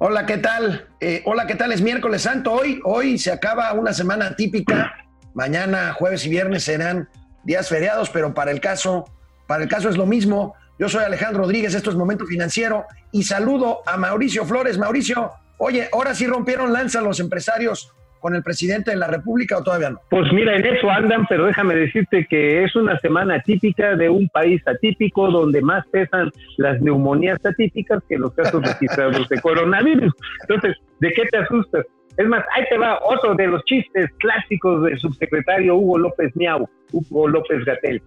Hola, 0.00 0.26
¿qué 0.26 0.38
tal? 0.38 0.86
Eh, 1.00 1.22
hola, 1.24 1.48
¿qué 1.48 1.56
tal? 1.56 1.72
Es 1.72 1.82
miércoles 1.82 2.22
santo. 2.22 2.52
Hoy, 2.52 2.80
hoy 2.84 3.18
se 3.18 3.32
acaba 3.32 3.72
una 3.72 3.92
semana 3.92 4.36
típica. 4.36 4.94
Mañana, 5.34 5.92
jueves 5.92 6.24
y 6.24 6.28
viernes 6.28 6.62
serán 6.62 7.08
días 7.42 7.68
feriados, 7.68 8.08
pero 8.08 8.32
para 8.32 8.52
el 8.52 8.60
caso, 8.60 9.06
para 9.48 9.64
el 9.64 9.68
caso 9.68 9.88
es 9.88 9.96
lo 9.96 10.06
mismo. 10.06 10.54
Yo 10.78 10.88
soy 10.88 11.02
Alejandro 11.02 11.42
Rodríguez, 11.42 11.74
esto 11.74 11.90
es 11.90 11.96
Momento 11.96 12.26
Financiero 12.26 12.84
y 13.10 13.24
saludo 13.24 13.80
a 13.86 13.96
Mauricio 13.96 14.44
Flores. 14.44 14.78
Mauricio, 14.78 15.32
oye, 15.58 15.88
ahora 15.92 16.14
sí 16.14 16.28
rompieron 16.28 16.72
lanza 16.72 17.00
los 17.00 17.18
empresarios 17.18 17.92
con 18.20 18.34
el 18.34 18.42
presidente 18.42 18.90
de 18.90 18.96
la 18.96 19.06
República 19.06 19.58
o 19.58 19.62
todavía 19.62 19.90
no? 19.90 20.00
Pues 20.10 20.32
mira, 20.32 20.56
en 20.56 20.66
eso 20.66 20.90
andan, 20.90 21.26
pero 21.28 21.46
déjame 21.46 21.74
decirte 21.74 22.26
que 22.28 22.64
es 22.64 22.74
una 22.76 22.98
semana 23.00 23.40
típica 23.40 23.96
de 23.96 24.08
un 24.08 24.28
país 24.28 24.62
atípico 24.66 25.30
donde 25.30 25.60
más 25.62 25.86
pesan 25.88 26.30
las 26.56 26.80
neumonías 26.80 27.44
atípicas 27.44 28.02
que 28.08 28.18
los 28.18 28.32
casos 28.34 28.62
registrados 28.62 29.28
de 29.28 29.40
coronavirus. 29.40 30.12
Entonces, 30.42 30.76
¿de 31.00 31.12
qué 31.12 31.24
te 31.26 31.38
asustas? 31.38 31.86
Es 32.16 32.26
más, 32.26 32.44
ahí 32.54 32.64
te 32.68 32.76
va 32.76 32.98
otro 33.04 33.34
de 33.34 33.46
los 33.46 33.64
chistes 33.64 34.10
clásicos 34.18 34.82
del 34.82 34.98
subsecretario 34.98 35.76
Hugo 35.76 35.98
López 35.98 36.34
Miau, 36.34 36.68
Hugo 36.92 37.28
López 37.28 37.64
Gatel. 37.64 38.02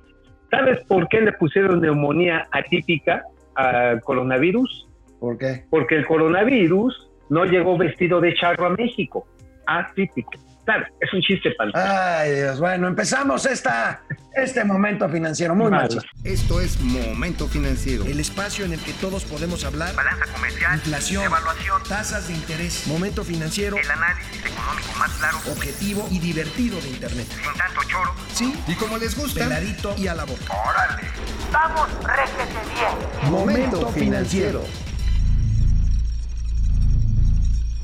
¿Sabes 0.50 0.84
por 0.86 1.08
qué 1.08 1.22
le 1.22 1.32
pusieron 1.34 1.80
neumonía 1.80 2.46
atípica 2.52 3.24
al 3.56 4.02
coronavirus? 4.02 4.90
¿Por 5.20 5.38
qué? 5.38 5.64
Porque 5.70 5.96
el 5.96 6.06
coronavirus 6.06 7.10
no 7.30 7.46
llegó 7.46 7.78
vestido 7.78 8.20
de 8.20 8.34
charro 8.34 8.66
a 8.66 8.70
México 8.72 9.26
atípico. 9.66 10.32
Claro, 10.66 10.86
es 11.00 11.12
un 11.12 11.22
chiste 11.22 11.52
para 11.58 12.20
Ay, 12.22 12.36
Dios. 12.36 12.60
Bueno, 12.60 12.88
empezamos 12.88 13.46
esta, 13.46 14.02
este 14.36 14.64
momento 14.64 15.10
financiero. 15.10 15.56
Muy 15.56 15.72
mal. 15.72 15.90
Esto 16.24 16.62
es 16.62 16.80
Momento 16.80 17.48
Financiero. 17.48 18.06
El 18.06 18.20
espacio 18.20 18.66
en 18.66 18.74
el 18.74 18.80
que 18.80 18.94
todos 18.94 19.26
podemos 19.26 19.66
hablar. 19.66 19.96
Balanza 19.96 20.26
comercial. 20.32 20.76
Inflación. 20.76 21.24
Evaluación. 21.24 21.82
Tasas 21.90 22.28
de 22.28 22.36
interés. 22.36 22.86
Momento 22.86 23.24
financiero. 23.24 23.76
El 23.78 23.90
análisis 23.90 24.40
económico 24.46 24.94
más 25.00 25.12
claro. 25.14 25.38
Objetivo 25.52 26.08
y 26.12 26.20
divertido 26.20 26.80
de 26.80 26.90
Internet. 26.90 27.28
Sin 27.28 27.58
tanto 27.58 27.82
choro. 27.88 28.14
Sí. 28.34 28.54
Y 28.68 28.76
como 28.76 28.98
les 29.00 29.18
gusta. 29.18 29.44
Peladito 29.44 29.96
y 29.98 30.08
a 30.08 30.14
la 30.14 30.26
boca. 30.26 30.44
Órale. 30.70 31.02
Vamos, 31.52 31.90
réjete 32.04 32.60
bien. 32.76 33.32
Momento 33.32 33.90
financiero. 33.90 34.64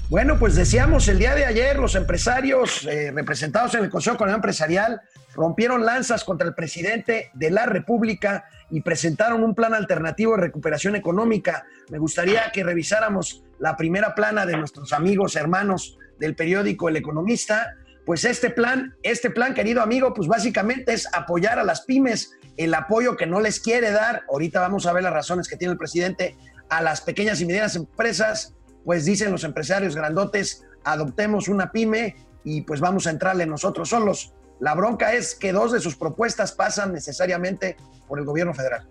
Bueno, 0.09 0.39
pues 0.39 0.55
decíamos 0.55 1.09
el 1.09 1.19
día 1.19 1.35
de 1.35 1.43
ayer, 1.43 1.79
los 1.79 1.95
empresarios 1.95 2.85
eh, 2.85 3.11
representados 3.11 3.75
en 3.75 3.83
el 3.83 3.89
Consejo 3.89 4.25
Empresarial 4.25 5.01
rompieron 5.33 5.85
lanzas 5.85 6.23
contra 6.23 6.47
el 6.47 6.55
presidente 6.55 7.29
de 7.33 7.51
la 7.51 7.65
República 7.65 8.45
y 8.69 8.79
presentaron 8.79 9.43
un 9.43 9.53
plan 9.53 9.73
alternativo 9.73 10.37
de 10.37 10.43
recuperación 10.43 10.95
económica. 10.95 11.65
Me 11.89 11.97
gustaría 11.97 12.49
que 12.53 12.63
revisáramos 12.63 13.43
la 13.59 13.75
primera 13.75 14.15
plana 14.15 14.45
de 14.45 14.55
nuestros 14.55 14.93
amigos, 14.93 15.35
hermanos 15.35 15.97
del 16.19 16.35
periódico 16.35 16.87
El 16.87 16.95
Economista. 16.95 17.75
Pues 18.05 18.23
este 18.23 18.49
plan, 18.49 18.95
este 19.03 19.29
plan, 19.29 19.53
querido 19.53 19.81
amigo, 19.81 20.13
pues 20.13 20.29
básicamente 20.29 20.93
es 20.93 21.05
apoyar 21.13 21.59
a 21.59 21.65
las 21.65 21.81
pymes, 21.81 22.31
el 22.55 22.73
apoyo 22.73 23.17
que 23.17 23.25
no 23.27 23.41
les 23.41 23.59
quiere 23.59 23.91
dar, 23.91 24.23
ahorita 24.31 24.61
vamos 24.61 24.85
a 24.85 24.93
ver 24.93 25.03
las 25.03 25.11
razones 25.11 25.49
que 25.49 25.57
tiene 25.57 25.73
el 25.73 25.77
presidente, 25.77 26.37
a 26.69 26.81
las 26.81 27.01
pequeñas 27.01 27.41
y 27.41 27.45
medianas 27.45 27.75
empresas, 27.75 28.56
pues 28.87 29.03
dicen 29.03 29.33
los 29.33 29.43
empresarios 29.43 29.97
grandotes, 29.97 30.65
adoptemos 30.85 31.49
una 31.49 31.73
pyme 31.73 32.15
y 32.45 32.61
pues 32.61 32.79
vamos 32.79 33.05
a 33.05 33.09
entrarle 33.09 33.45
nosotros 33.45 33.89
solos. 33.89 34.33
La 34.61 34.75
bronca 34.75 35.13
es 35.13 35.35
que 35.37 35.51
dos 35.51 35.73
de 35.73 35.81
sus 35.81 35.97
propuestas 35.97 36.53
pasan 36.53 36.93
necesariamente 36.93 37.75
por 38.07 38.17
el 38.17 38.23
gobierno 38.23 38.53
federal. 38.53 38.87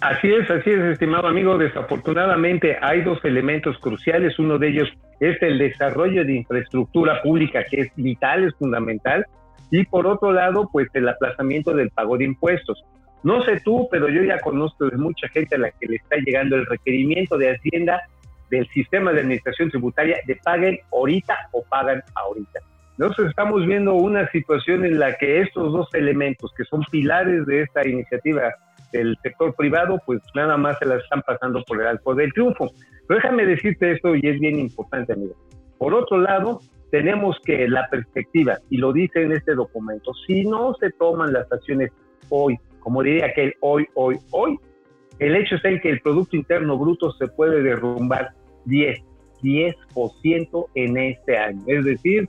Así 0.00 0.32
es, 0.32 0.50
así 0.50 0.68
es, 0.68 0.80
estimado 0.80 1.28
amigo. 1.28 1.56
Desafortunadamente 1.56 2.76
hay 2.82 3.02
dos 3.02 3.24
elementos 3.24 3.78
cruciales. 3.78 4.36
Uno 4.40 4.58
de 4.58 4.70
ellos 4.70 4.88
es 5.20 5.40
el 5.42 5.58
desarrollo 5.58 6.24
de 6.24 6.34
infraestructura 6.34 7.22
pública, 7.22 7.62
que 7.70 7.82
es 7.82 7.92
vital, 7.94 8.42
es 8.42 8.54
fundamental. 8.56 9.26
Y 9.70 9.84
por 9.84 10.08
otro 10.08 10.32
lado, 10.32 10.68
pues 10.72 10.88
el 10.92 11.08
aplazamiento 11.08 11.72
del 11.72 11.90
pago 11.90 12.18
de 12.18 12.24
impuestos. 12.24 12.82
No 13.22 13.44
sé 13.44 13.60
tú, 13.64 13.86
pero 13.92 14.08
yo 14.08 14.24
ya 14.24 14.40
conozco 14.40 14.86
de 14.86 14.96
mucha 14.96 15.28
gente 15.28 15.54
a 15.54 15.58
la 15.58 15.70
que 15.70 15.86
le 15.86 15.96
está 15.98 16.16
llegando 16.16 16.56
el 16.56 16.66
requerimiento 16.66 17.38
de 17.38 17.52
Hacienda 17.52 18.02
del 18.50 18.68
sistema 18.68 19.12
de 19.12 19.20
administración 19.20 19.70
tributaria 19.70 20.18
de 20.26 20.36
paguen 20.36 20.78
ahorita 20.92 21.36
o 21.52 21.62
pagan 21.64 22.02
ahorita. 22.14 22.60
Nosotros 22.96 23.30
estamos 23.30 23.66
viendo 23.66 23.94
una 23.94 24.30
situación 24.30 24.84
en 24.84 25.00
la 25.00 25.16
que 25.16 25.40
estos 25.40 25.72
dos 25.72 25.92
elementos, 25.94 26.52
que 26.56 26.64
son 26.64 26.82
pilares 26.90 27.44
de 27.46 27.62
esta 27.62 27.86
iniciativa 27.86 28.54
del 28.92 29.16
sector 29.22 29.54
privado, 29.56 30.00
pues 30.06 30.20
nada 30.34 30.56
más 30.56 30.78
se 30.78 30.86
las 30.86 31.02
están 31.02 31.22
pasando 31.22 31.62
por 31.64 31.80
el 31.80 31.88
arco 31.88 32.14
del 32.14 32.32
triunfo. 32.32 32.70
Pero 33.08 33.20
déjame 33.20 33.46
decirte 33.46 33.92
esto 33.92 34.14
y 34.14 34.20
es 34.22 34.38
bien 34.38 34.60
importante, 34.60 35.12
amigo. 35.12 35.34
Por 35.78 35.92
otro 35.92 36.18
lado, 36.18 36.60
tenemos 36.92 37.36
que 37.44 37.66
la 37.66 37.88
perspectiva, 37.88 38.58
y 38.70 38.76
lo 38.76 38.92
dice 38.92 39.22
en 39.22 39.32
este 39.32 39.56
documento, 39.56 40.12
si 40.26 40.44
no 40.44 40.74
se 40.74 40.90
toman 40.92 41.32
las 41.32 41.50
acciones 41.50 41.90
hoy, 42.28 42.56
como 42.78 43.02
diría 43.02 43.26
aquel 43.26 43.54
hoy, 43.60 43.86
hoy, 43.94 44.16
hoy, 44.30 44.56
el 45.18 45.36
hecho 45.36 45.56
es 45.56 45.64
el 45.64 45.80
que 45.80 45.90
el 45.90 46.00
Producto 46.00 46.36
Interno 46.36 46.78
Bruto 46.78 47.12
se 47.12 47.28
puede 47.28 47.62
derrumbar 47.62 48.30
10, 48.64 48.98
10% 49.42 50.66
en 50.74 50.96
este 50.96 51.36
año. 51.38 51.62
Es 51.66 51.84
decir, 51.84 52.28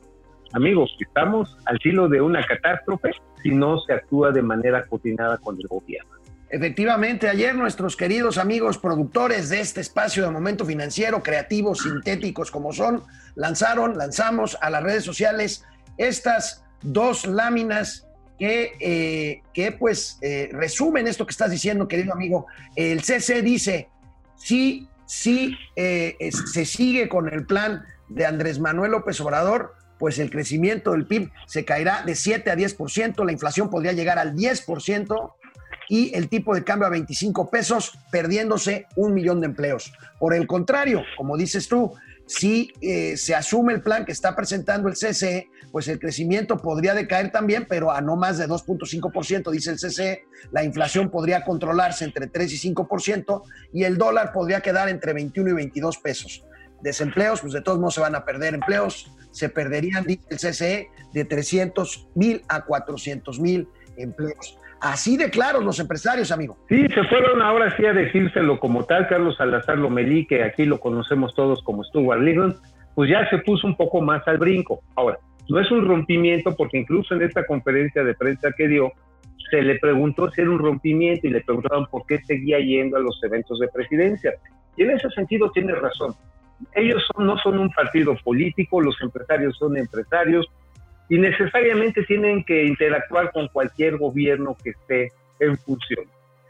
amigos, 0.54 0.96
estamos 1.00 1.58
al 1.66 1.80
filo 1.80 2.08
de 2.08 2.22
una 2.22 2.46
catástrofe 2.46 3.12
si 3.42 3.50
no 3.50 3.80
se 3.80 3.94
actúa 3.94 4.32
de 4.32 4.42
manera 4.42 4.84
coordinada 4.86 5.38
con 5.38 5.56
el 5.60 5.68
gobierno. 5.68 6.12
Efectivamente, 6.50 7.28
ayer 7.28 7.56
nuestros 7.56 7.98
queridos 7.98 8.38
amigos 8.38 8.78
productores 8.78 9.50
de 9.50 9.62
este 9.62 9.82
espacio 9.82 10.24
de 10.24 10.30
momento 10.30 10.64
financiero, 10.64 11.24
creativos, 11.24 11.80
sintéticos 11.80 12.52
como 12.52 12.72
son, 12.72 13.02
lanzaron, 13.36 13.98
lanzamos 13.98 14.58
a 14.62 14.70
las 14.70 14.84
redes 14.84 15.04
sociales 15.04 15.66
estas 15.98 16.64
dos 16.82 17.26
láminas 17.26 18.05
que, 18.38 18.74
eh, 18.80 19.42
que 19.54 19.72
pues 19.72 20.18
eh, 20.22 20.50
resumen 20.52 21.08
esto 21.08 21.26
que 21.26 21.32
estás 21.32 21.52
diciendo, 21.52 21.88
querido 21.88 22.14
amigo. 22.14 22.48
El 22.76 23.02
CC 23.02 23.42
dice, 23.42 23.90
si, 24.36 24.88
si 25.06 25.58
eh, 25.76 26.18
se 26.32 26.66
sigue 26.66 27.08
con 27.10 27.32
el 27.32 27.46
plan 27.46 27.86
de 28.10 28.26
Andrés 28.26 28.60
Manuel 28.60 28.92
López 28.92 29.20
Obrador, 29.22 29.74
pues 29.98 30.20
el 30.20 30.30
crecimiento 30.30 30.92
del 30.92 31.08
PIB 31.08 31.32
se 31.48 31.64
caerá 31.66 32.04
de 32.04 32.16
7 32.16 32.52
a 32.52 32.56
10%, 32.56 33.26
la 33.26 33.32
inflación 33.32 33.70
podría 33.70 33.94
llegar 33.94 34.20
al 34.20 34.36
10% 34.36 35.34
y 35.88 36.16
el 36.16 36.30
tipo 36.30 36.54
de 36.56 36.64
cambio 36.64 36.88
a 36.88 36.90
25 36.90 37.50
pesos, 37.50 37.98
perdiéndose 38.12 38.88
un 38.96 39.14
millón 39.14 39.40
de 39.40 39.48
empleos. 39.48 39.94
Por 40.20 40.34
el 40.34 40.48
contrario, 40.48 41.04
como 41.18 41.38
dices 41.38 41.68
tú, 41.68 41.94
si 42.26 42.74
eh, 42.82 43.18
se 43.18 43.36
asume 43.36 43.74
el 43.74 43.82
plan 43.82 44.06
que 44.06 44.12
está 44.12 44.36
presentando 44.36 44.90
el 44.90 44.96
CCE, 44.96 45.48
pues 45.76 45.90
el 45.90 46.00
crecimiento 46.00 46.56
podría 46.56 46.94
decaer 46.94 47.34
también, 47.34 47.66
pero 47.68 47.92
a 47.92 48.00
no 48.00 48.16
más 48.16 48.38
de 48.38 48.48
2.5%, 48.48 49.52
dice 49.52 49.72
el 49.72 49.76
CCE, 49.76 50.24
la 50.54 50.64
inflación 50.64 51.10
podría 51.10 51.44
controlarse 51.44 52.06
entre 52.06 52.28
3 52.28 52.54
y 52.54 52.74
5% 52.74 53.42
y 53.74 53.84
el 53.84 53.98
dólar 53.98 54.32
podría 54.32 54.62
quedar 54.62 54.88
entre 54.88 55.12
21 55.12 55.50
y 55.50 55.54
22 55.54 55.98
pesos. 55.98 56.46
Desempleos, 56.82 57.42
pues 57.42 57.52
de 57.52 57.60
todos 57.60 57.78
modos 57.78 57.96
se 57.96 58.00
van 58.00 58.16
a 58.16 58.24
perder 58.24 58.54
empleos, 58.54 59.12
se 59.32 59.50
perderían, 59.50 60.06
dice 60.06 60.24
el 60.30 60.38
CCE, 60.38 60.88
de 61.12 61.26
300 61.26 62.08
mil 62.16 62.42
a 62.48 62.62
400 62.62 63.38
mil 63.42 63.68
empleos. 63.98 64.58
Así 64.80 65.18
de 65.18 65.30
claros 65.30 65.62
los 65.66 65.78
empresarios, 65.82 66.32
amigo. 66.32 66.58
Sí, 66.70 66.88
se 66.88 67.04
fueron 67.04 67.42
ahora 67.42 67.76
sí 67.76 67.86
a 67.86 67.92
decírselo 67.92 68.62
como 68.62 68.86
tal. 68.86 69.10
Carlos 69.10 69.36
Salazar 69.36 69.78
Lomelí, 69.78 70.26
que 70.26 70.42
aquí 70.42 70.64
lo 70.64 70.80
conocemos 70.80 71.36
todos 71.36 71.62
como 71.64 71.84
Stuart 71.84 72.22
Little, 72.22 72.56
pues 72.94 73.10
ya 73.10 73.30
se 73.30 73.40
puso 73.40 73.68
un 73.68 73.76
poco 73.76 74.00
más 74.00 74.26
al 74.26 74.38
brinco. 74.38 74.82
Ahora, 74.96 75.20
no 75.50 75.60
es 75.60 75.72
un 75.72 75.86
rompimiento 75.86 76.56
porque 76.56 76.80
incluso 76.80 77.16
en 77.16 77.24
esta 77.24 77.46
conferencia 77.46 78.04
de 78.04 78.14
prensa 78.16 78.52
que 78.52 78.68
dio, 78.68 78.92
se 79.52 79.62
le 79.62 79.78
preguntó 79.80 80.30
si 80.32 80.42
era 80.42 80.50
un 80.50 80.60
rompimiento 80.60 81.28
y 81.28 81.32
le 81.32 81.42
preguntaron 81.42 81.86
por 81.88 82.06
qué 82.08 82.20
seguía 82.26 82.60
yendo 82.60 82.98
a 82.98 83.00
los 83.00 83.22
eventos 83.24 83.60
de 83.60 83.68
presidencia. 83.68 84.34
Y 84.76 84.84
en 84.84 84.92
ese 84.92 85.10
sentido 85.12 85.52
tiene 85.52 85.74
razón. 85.76 86.14
Ellos 86.74 87.04
no 87.18 87.38
son 87.38 87.60
un 87.60 87.70
partido 87.70 88.16
político, 88.24 88.82
los 88.82 89.00
empresarios 89.02 89.58
son 89.58 89.78
empresarios, 89.78 90.50
y 91.10 91.18
necesariamente 91.18 92.04
tienen 92.04 92.44
que 92.44 92.66
interactuar 92.66 93.32
con 93.32 93.48
cualquier 93.50 93.98
gobierno 93.98 94.58
que 94.64 94.72
esté 94.72 95.12
en 95.40 95.58
función. 95.58 96.06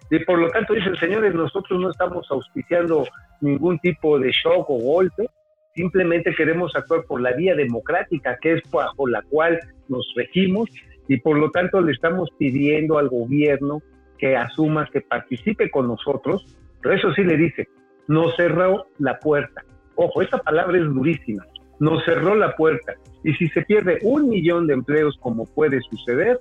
Y 0.09 0.19
por 0.19 0.39
lo 0.39 0.49
tanto, 0.51 0.73
dicen, 0.73 0.95
señores, 0.97 1.33
nosotros 1.33 1.79
no 1.79 1.89
estamos 1.89 2.25
auspiciando 2.29 3.05
ningún 3.41 3.79
tipo 3.79 4.19
de 4.19 4.31
shock 4.31 4.69
o 4.69 4.77
golpe, 4.77 5.27
simplemente 5.75 6.33
queremos 6.33 6.75
actuar 6.75 7.03
por 7.03 7.21
la 7.21 7.33
vía 7.33 7.53
democrática, 7.53 8.37
que 8.41 8.53
es 8.53 8.61
bajo 8.71 9.07
la 9.07 9.21
cual 9.23 9.59
nos 9.89 10.11
regimos, 10.15 10.69
y 11.07 11.17
por 11.17 11.37
lo 11.37 11.51
tanto 11.51 11.81
le 11.81 11.91
estamos 11.91 12.29
pidiendo 12.39 12.97
al 12.97 13.09
gobierno 13.09 13.81
que 14.17 14.35
asuma, 14.35 14.89
que 14.91 15.01
participe 15.01 15.69
con 15.69 15.87
nosotros, 15.87 16.57
pero 16.81 16.95
eso 16.95 17.13
sí 17.13 17.23
le 17.23 17.37
dice, 17.37 17.67
nos 18.07 18.35
cerró 18.35 18.87
la 18.97 19.19
puerta. 19.19 19.63
Ojo, 19.95 20.21
esta 20.21 20.37
palabra 20.39 20.77
es 20.77 20.85
durísima, 20.85 21.45
nos 21.79 22.03
cerró 22.05 22.35
la 22.35 22.55
puerta. 22.55 22.93
Y 23.23 23.33
si 23.33 23.49
se 23.49 23.61
pierde 23.63 23.99
un 24.01 24.29
millón 24.29 24.67
de 24.67 24.73
empleos 24.73 25.17
como 25.19 25.45
puede 25.45 25.81
suceder, 25.81 26.39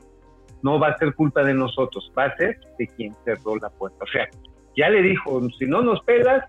no 0.62 0.78
va 0.78 0.88
a 0.88 0.98
ser 0.98 1.14
culpa 1.14 1.42
de 1.42 1.54
nosotros, 1.54 2.10
va 2.16 2.26
a 2.26 2.36
ser 2.36 2.58
de 2.78 2.86
quien 2.86 3.12
cerró 3.24 3.56
la 3.56 3.68
puerta. 3.70 4.04
O 4.04 4.06
sea, 4.06 4.28
ya 4.76 4.88
le 4.88 5.02
dijo, 5.02 5.40
si 5.58 5.66
no 5.66 5.82
nos 5.82 6.00
pegas, 6.04 6.44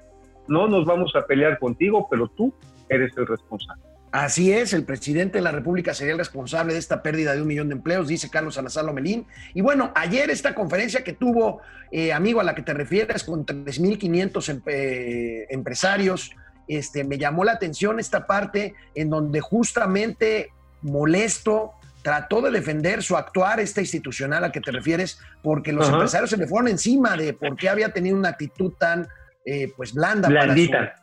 no 0.47 0.67
nos 0.67 0.85
vamos 0.85 1.15
a 1.15 1.25
pelear 1.25 1.59
contigo, 1.59 2.07
pero 2.09 2.27
tú 2.27 2.53
eres 2.89 3.11
el 3.17 3.27
responsable. 3.27 3.83
Así 4.11 4.53
es, 4.53 4.71
el 4.71 4.85
presidente 4.85 5.39
de 5.39 5.43
la 5.43 5.51
República 5.51 5.93
sería 5.93 6.13
el 6.13 6.19
responsable 6.19 6.71
de 6.71 6.79
esta 6.79 7.03
pérdida 7.03 7.33
de 7.35 7.41
un 7.41 7.47
millón 7.47 7.67
de 7.67 7.75
empleos, 7.75 8.07
dice 8.07 8.29
Carlos 8.29 8.55
Salazar 8.55 8.85
Lomelín. 8.85 9.27
Y 9.53 9.59
bueno, 9.59 9.91
ayer 9.93 10.29
esta 10.29 10.55
conferencia 10.55 11.03
que 11.03 11.11
tuvo, 11.11 11.61
eh, 11.91 12.13
amigo, 12.13 12.39
a 12.39 12.43
la 12.45 12.55
que 12.55 12.61
te 12.61 12.73
refieres, 12.73 13.25
con 13.25 13.45
3.500 13.45 14.49
em 14.49 14.61
eh, 14.67 15.47
empresarios, 15.49 16.31
este, 16.69 17.03
me 17.03 17.17
llamó 17.17 17.43
la 17.43 17.51
atención 17.53 17.99
esta 17.99 18.25
parte 18.25 18.73
en 18.95 19.09
donde 19.09 19.41
justamente 19.41 20.49
molesto 20.81 21.73
trató 22.01 22.41
de 22.41 22.51
defender 22.51 23.03
su 23.03 23.17
actuar, 23.17 23.59
esta 23.59 23.81
institucional 23.81 24.43
a 24.43 24.51
que 24.51 24.61
te 24.61 24.71
refieres, 24.71 25.19
porque 25.43 25.73
los 25.73 25.87
Ajá. 25.87 25.95
empresarios 25.95 26.29
se 26.29 26.37
le 26.37 26.47
fueron 26.47 26.67
encima 26.69 27.17
de 27.17 27.33
por 27.33 27.55
qué 27.57 27.67
había 27.67 27.89
tenido 27.89 28.15
una 28.15 28.29
actitud 28.29 28.71
tan 28.79 29.07
eh, 29.43 29.71
pues 29.75 29.93
blanda 29.93 30.27
para 30.29 30.41
su- 30.41 30.45
Blandita. 30.45 30.95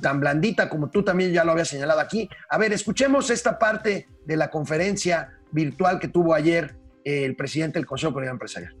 Tan 0.00 0.20
blandita 0.20 0.68
como 0.68 0.90
tú 0.90 1.02
también 1.02 1.32
ya 1.32 1.44
lo 1.44 1.52
habías 1.52 1.68
señalado 1.68 2.00
aquí. 2.00 2.28
A 2.48 2.58
ver, 2.58 2.72
escuchemos 2.72 3.30
esta 3.30 3.58
parte 3.58 4.06
de 4.24 4.36
la 4.36 4.50
conferencia 4.50 5.38
virtual 5.50 5.98
que 5.98 6.08
tuvo 6.08 6.34
ayer 6.34 6.76
eh, 7.04 7.24
el 7.24 7.36
presidente 7.36 7.78
del 7.78 7.86
Consejo 7.86 8.10
de 8.10 8.14
Comunidad 8.14 8.34
Empresarial. 8.34 8.74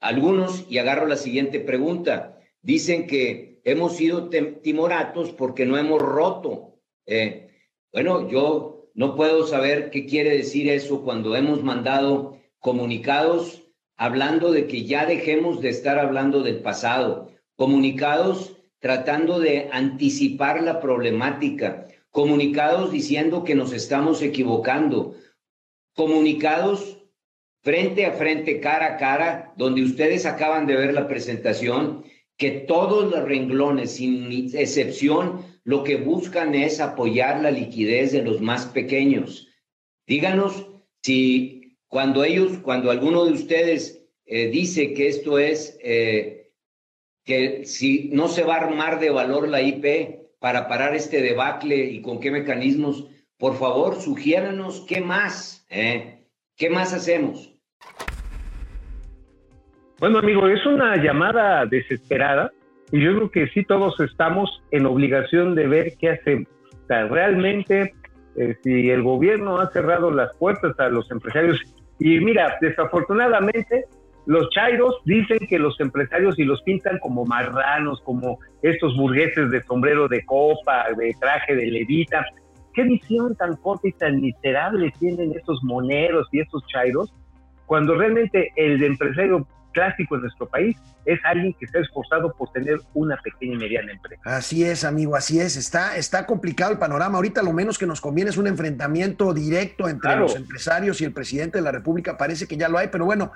Algunos, 0.00 0.66
y 0.68 0.78
agarro 0.78 1.06
la 1.06 1.16
siguiente 1.16 1.60
pregunta, 1.60 2.38
dicen 2.62 3.06
que 3.06 3.60
hemos 3.64 3.96
sido 3.96 4.28
timoratos 4.28 5.32
porque 5.32 5.66
no 5.66 5.76
hemos 5.76 6.00
roto. 6.00 6.78
Eh, 7.06 7.50
bueno, 7.92 8.28
yo 8.28 8.90
no 8.94 9.16
puedo 9.16 9.46
saber 9.46 9.90
qué 9.90 10.06
quiere 10.06 10.36
decir 10.36 10.70
eso 10.70 11.02
cuando 11.02 11.34
hemos 11.36 11.62
mandado 11.62 12.38
comunicados 12.60 13.62
hablando 13.96 14.52
de 14.52 14.66
que 14.66 14.84
ya 14.84 15.06
dejemos 15.06 15.60
de 15.60 15.70
estar 15.70 15.98
hablando 15.98 16.42
del 16.42 16.60
pasado, 16.60 17.30
comunicados 17.56 18.55
tratando 18.86 19.40
de 19.40 19.68
anticipar 19.72 20.62
la 20.62 20.78
problemática, 20.78 21.88
comunicados 22.12 22.92
diciendo 22.92 23.42
que 23.42 23.56
nos 23.56 23.72
estamos 23.72 24.22
equivocando, 24.22 25.16
comunicados 25.96 27.02
frente 27.64 28.06
a 28.06 28.12
frente, 28.12 28.60
cara 28.60 28.94
a 28.94 28.96
cara, 28.96 29.52
donde 29.56 29.82
ustedes 29.82 30.24
acaban 30.24 30.68
de 30.68 30.76
ver 30.76 30.94
la 30.94 31.08
presentación, 31.08 32.04
que 32.36 32.52
todos 32.52 33.10
los 33.10 33.24
renglones, 33.24 33.96
sin 33.96 34.30
excepción, 34.54 35.44
lo 35.64 35.82
que 35.82 35.96
buscan 35.96 36.54
es 36.54 36.78
apoyar 36.78 37.42
la 37.42 37.50
liquidez 37.50 38.12
de 38.12 38.22
los 38.22 38.40
más 38.40 38.66
pequeños. 38.66 39.48
Díganos 40.06 40.68
si 41.02 41.76
cuando 41.88 42.22
ellos, 42.22 42.58
cuando 42.62 42.92
alguno 42.92 43.24
de 43.24 43.32
ustedes 43.32 44.06
eh, 44.26 44.46
dice 44.46 44.94
que 44.94 45.08
esto 45.08 45.40
es, 45.40 45.76
eh, 45.82 46.35
que 47.26 47.66
si 47.66 48.08
no 48.12 48.28
se 48.28 48.44
va 48.44 48.54
a 48.54 48.60
armar 48.60 49.00
de 49.00 49.10
valor 49.10 49.48
la 49.48 49.60
IP 49.60 50.20
para 50.38 50.68
parar 50.68 50.94
este 50.94 51.20
debacle 51.20 51.76
y 51.76 52.00
con 52.00 52.20
qué 52.20 52.30
mecanismos, 52.30 53.08
por 53.36 53.56
favor, 53.56 53.96
sugiéranos 53.96 54.86
qué 54.88 55.00
más, 55.00 55.66
¿eh? 55.68 56.24
¿Qué 56.56 56.70
más 56.70 56.94
hacemos? 56.94 57.52
Bueno, 59.98 60.20
amigo, 60.20 60.46
es 60.46 60.64
una 60.64 60.96
llamada 61.02 61.66
desesperada 61.66 62.52
y 62.92 63.02
yo 63.02 63.14
creo 63.16 63.30
que 63.30 63.48
sí 63.48 63.64
todos 63.64 63.98
estamos 64.00 64.62
en 64.70 64.86
obligación 64.86 65.54
de 65.56 65.66
ver 65.66 65.92
qué 65.98 66.10
hacemos. 66.10 66.48
O 66.84 66.86
sea, 66.86 67.08
realmente, 67.08 67.92
eh, 68.36 68.56
si 68.62 68.88
el 68.90 69.02
gobierno 69.02 69.58
ha 69.58 69.70
cerrado 69.72 70.12
las 70.12 70.34
puertas 70.36 70.78
a 70.78 70.88
los 70.88 71.10
empresarios, 71.10 71.60
y 71.98 72.20
mira, 72.20 72.56
desafortunadamente, 72.60 73.86
los 74.26 74.50
chairos 74.50 74.96
dicen 75.04 75.38
que 75.48 75.58
los 75.58 75.78
empresarios 75.80 76.38
y 76.38 76.44
los 76.44 76.60
pintan 76.62 76.98
como 76.98 77.24
marranos, 77.24 78.00
como 78.04 78.38
estos 78.62 78.96
burgueses 78.96 79.50
de 79.50 79.62
sombrero 79.62 80.08
de 80.08 80.24
copa, 80.24 80.86
de 80.96 81.14
traje 81.20 81.54
de 81.54 81.66
levita. 81.66 82.24
¿Qué 82.74 82.82
visión 82.82 83.34
tan 83.36 83.56
corta 83.56 83.88
y 83.88 83.92
tan 83.92 84.20
miserable 84.20 84.92
tienen 84.98 85.32
esos 85.32 85.62
moneros 85.62 86.28
y 86.32 86.40
esos 86.40 86.66
chairos 86.66 87.12
cuando 87.66 87.94
realmente 87.94 88.52
el 88.56 88.82
empresario 88.82 89.46
clásico 89.72 90.16
en 90.16 90.22
nuestro 90.22 90.46
país 90.48 90.76
es 91.04 91.20
alguien 91.24 91.54
que 91.60 91.66
se 91.66 91.78
ha 91.78 91.80
esforzado 91.82 92.32
por 92.32 92.50
tener 92.50 92.78
una 92.94 93.16
pequeña 93.18 93.54
y 93.54 93.58
mediana 93.58 93.92
empresa. 93.92 94.22
Así 94.24 94.64
es, 94.64 94.84
amigo, 94.84 95.14
así 95.14 95.38
es. 95.38 95.56
Está, 95.56 95.96
está 95.96 96.26
complicado 96.26 96.72
el 96.72 96.78
panorama. 96.78 97.16
Ahorita 97.16 97.42
lo 97.42 97.52
menos 97.52 97.78
que 97.78 97.86
nos 97.86 98.00
conviene 98.00 98.30
es 98.30 98.38
un 98.38 98.46
enfrentamiento 98.46 99.32
directo 99.32 99.88
entre 99.88 100.00
Claro. 100.00 100.22
los 100.22 100.34
empresarios 100.34 101.00
y 101.00 101.04
el 101.04 101.12
presidente 101.12 101.58
de 101.58 101.62
la 101.62 101.72
República. 101.72 102.16
Parece 102.16 102.48
que 102.48 102.56
ya 102.56 102.68
lo 102.68 102.78
hay, 102.78 102.88
pero 102.90 103.04
bueno, 103.04 103.30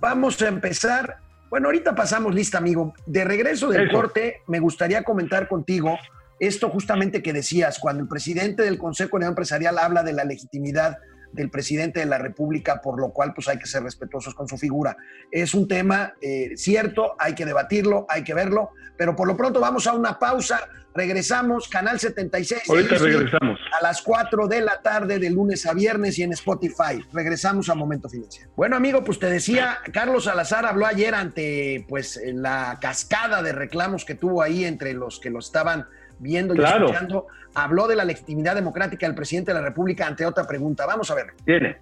vamos 0.00 0.40
a 0.42 0.48
empezar. 0.48 1.18
Bueno, 1.48 1.68
ahorita 1.68 1.94
pasamos 1.94 2.34
lista, 2.34 2.58
amigo. 2.58 2.94
De 3.06 3.24
regreso 3.24 3.68
del 3.68 3.88
Eso. 3.88 3.96
corte, 3.96 4.42
me 4.46 4.58
gustaría 4.60 5.02
comentar 5.04 5.48
contigo 5.48 5.98
esto 6.40 6.70
justamente 6.70 7.22
que 7.22 7.34
decías, 7.34 7.78
cuando 7.78 8.02
el 8.02 8.08
presidente 8.08 8.62
del 8.62 8.78
Consejo 8.78 9.18
de 9.18 9.26
Empresarial 9.26 9.78
habla 9.78 10.02
de 10.02 10.14
la 10.14 10.24
legitimidad 10.24 10.96
del 11.32 11.50
presidente 11.50 12.00
de 12.00 12.06
la 12.06 12.16
República, 12.16 12.80
por 12.80 12.98
lo 12.98 13.12
cual 13.12 13.34
pues 13.34 13.46
hay 13.46 13.58
que 13.58 13.66
ser 13.66 13.82
respetuosos 13.82 14.34
con 14.34 14.48
su 14.48 14.56
figura. 14.56 14.96
Es 15.30 15.54
un 15.54 15.68
tema 15.68 16.14
eh, 16.20 16.52
cierto, 16.56 17.14
hay 17.18 17.34
que 17.34 17.44
debatirlo, 17.44 18.06
hay 18.08 18.24
que 18.24 18.34
verlo, 18.34 18.70
pero 18.96 19.14
por 19.14 19.28
lo 19.28 19.36
pronto 19.36 19.60
vamos 19.60 19.86
a 19.86 19.92
una 19.92 20.18
pausa, 20.18 20.66
regresamos, 20.94 21.68
Canal 21.68 21.98
76. 22.00 22.62
de 22.66 22.72
Ahorita 22.72 22.94
regresamos. 22.96 23.58
a 23.78 23.82
las 23.82 24.02
4 24.02 24.46
de 24.48 24.60
la 24.60 24.80
tarde 24.82 25.18
de 25.18 25.30
lunes 25.30 25.66
a 25.66 25.74
viernes 25.74 26.18
y 26.18 26.22
en 26.22 26.32
Spotify. 26.32 27.00
Regresamos 27.12 27.68
a 27.68 27.74
Momento 27.74 28.08
Financiero. 28.08 28.50
Bueno, 28.56 28.76
amigo, 28.76 29.02
pues 29.04 29.18
te 29.18 29.26
decía, 29.30 29.78
Carlos 29.92 30.24
Salazar 30.24 30.66
habló 30.66 30.86
ayer 30.86 31.14
ante 31.14 31.84
pues 31.88 32.20
la 32.24 32.78
cascada 32.80 33.42
de 33.42 33.52
reclamos 33.52 34.04
que 34.04 34.14
tuvo 34.14 34.42
ahí 34.42 34.64
entre 34.64 34.92
los 34.94 35.20
que 35.20 35.30
lo 35.30 35.38
estaban 35.38 35.86
viendo 36.18 36.54
y 36.54 36.58
Claro. 36.58 36.86
escuchando. 36.86 37.26
Habló 37.54 37.88
de 37.88 37.96
la 37.96 38.04
legitimidad 38.04 38.54
democrática 38.54 39.06
del 39.06 39.16
presidente 39.16 39.52
de 39.52 39.58
la 39.60 39.64
República 39.66 40.06
ante 40.06 40.24
otra 40.24 40.46
pregunta. 40.46 40.86
Vamos 40.86 41.10
a 41.10 41.14
verlo. 41.14 41.32
Tiene. 41.44 41.78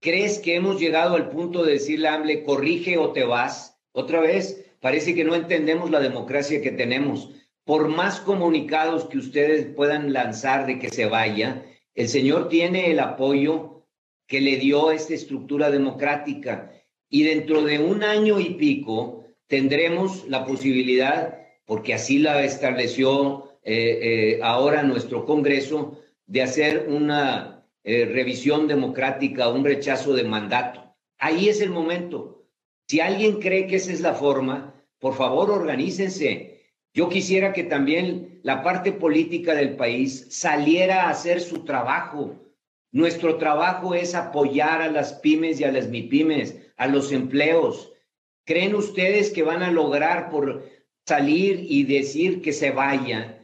¿Crees 0.00 0.38
que 0.38 0.54
hemos 0.54 0.78
llegado 0.80 1.16
al 1.16 1.28
punto 1.28 1.64
de 1.64 1.72
decirle 1.72 2.08
a 2.08 2.14
AMLE, 2.14 2.44
corrige 2.44 2.98
o 2.98 3.12
te 3.12 3.24
vas? 3.24 3.76
Otra 3.92 4.20
vez, 4.20 4.64
parece 4.80 5.14
que 5.14 5.24
no 5.24 5.34
entendemos 5.34 5.90
la 5.90 5.98
democracia 5.98 6.62
que 6.62 6.70
tenemos. 6.70 7.32
Por 7.68 7.88
más 7.88 8.20
comunicados 8.20 9.04
que 9.10 9.18
ustedes 9.18 9.66
puedan 9.66 10.14
lanzar 10.14 10.64
de 10.64 10.78
que 10.78 10.88
se 10.88 11.04
vaya, 11.04 11.66
el 11.94 12.08
señor 12.08 12.48
tiene 12.48 12.90
el 12.90 12.98
apoyo 12.98 13.84
que 14.26 14.40
le 14.40 14.56
dio 14.56 14.90
esta 14.90 15.12
estructura 15.12 15.70
democrática. 15.70 16.72
Y 17.10 17.24
dentro 17.24 17.60
de 17.60 17.78
un 17.78 18.04
año 18.04 18.40
y 18.40 18.54
pico 18.54 19.26
tendremos 19.48 20.26
la 20.28 20.46
posibilidad, 20.46 21.40
porque 21.66 21.92
así 21.92 22.18
la 22.18 22.42
estableció 22.42 23.58
eh, 23.62 23.98
eh, 24.00 24.40
ahora 24.42 24.82
nuestro 24.82 25.26
Congreso, 25.26 26.00
de 26.24 26.40
hacer 26.40 26.86
una 26.88 27.66
eh, 27.84 28.06
revisión 28.06 28.66
democrática, 28.66 29.50
un 29.50 29.62
rechazo 29.62 30.14
de 30.14 30.24
mandato. 30.24 30.96
Ahí 31.18 31.50
es 31.50 31.60
el 31.60 31.68
momento. 31.68 32.46
Si 32.86 33.00
alguien 33.00 33.40
cree 33.40 33.66
que 33.66 33.76
esa 33.76 33.92
es 33.92 34.00
la 34.00 34.14
forma, 34.14 34.72
por 34.98 35.12
favor, 35.12 35.50
organícense. 35.50 36.57
Yo 36.94 37.08
quisiera 37.08 37.52
que 37.52 37.64
también 37.64 38.40
la 38.42 38.62
parte 38.62 38.92
política 38.92 39.54
del 39.54 39.76
país 39.76 40.26
saliera 40.30 41.04
a 41.04 41.10
hacer 41.10 41.40
su 41.40 41.64
trabajo. 41.64 42.34
Nuestro 42.90 43.36
trabajo 43.36 43.94
es 43.94 44.14
apoyar 44.14 44.80
a 44.80 44.90
las 44.90 45.12
pymes 45.14 45.60
y 45.60 45.64
a 45.64 45.72
las 45.72 45.88
mipymes, 45.88 46.72
a 46.76 46.86
los 46.86 47.12
empleos. 47.12 47.92
¿Creen 48.46 48.74
ustedes 48.74 49.30
que 49.30 49.42
van 49.42 49.62
a 49.62 49.70
lograr 49.70 50.30
por 50.30 50.64
salir 51.06 51.66
y 51.68 51.84
decir 51.84 52.40
que 52.40 52.52
se 52.52 52.70
vayan? 52.70 53.36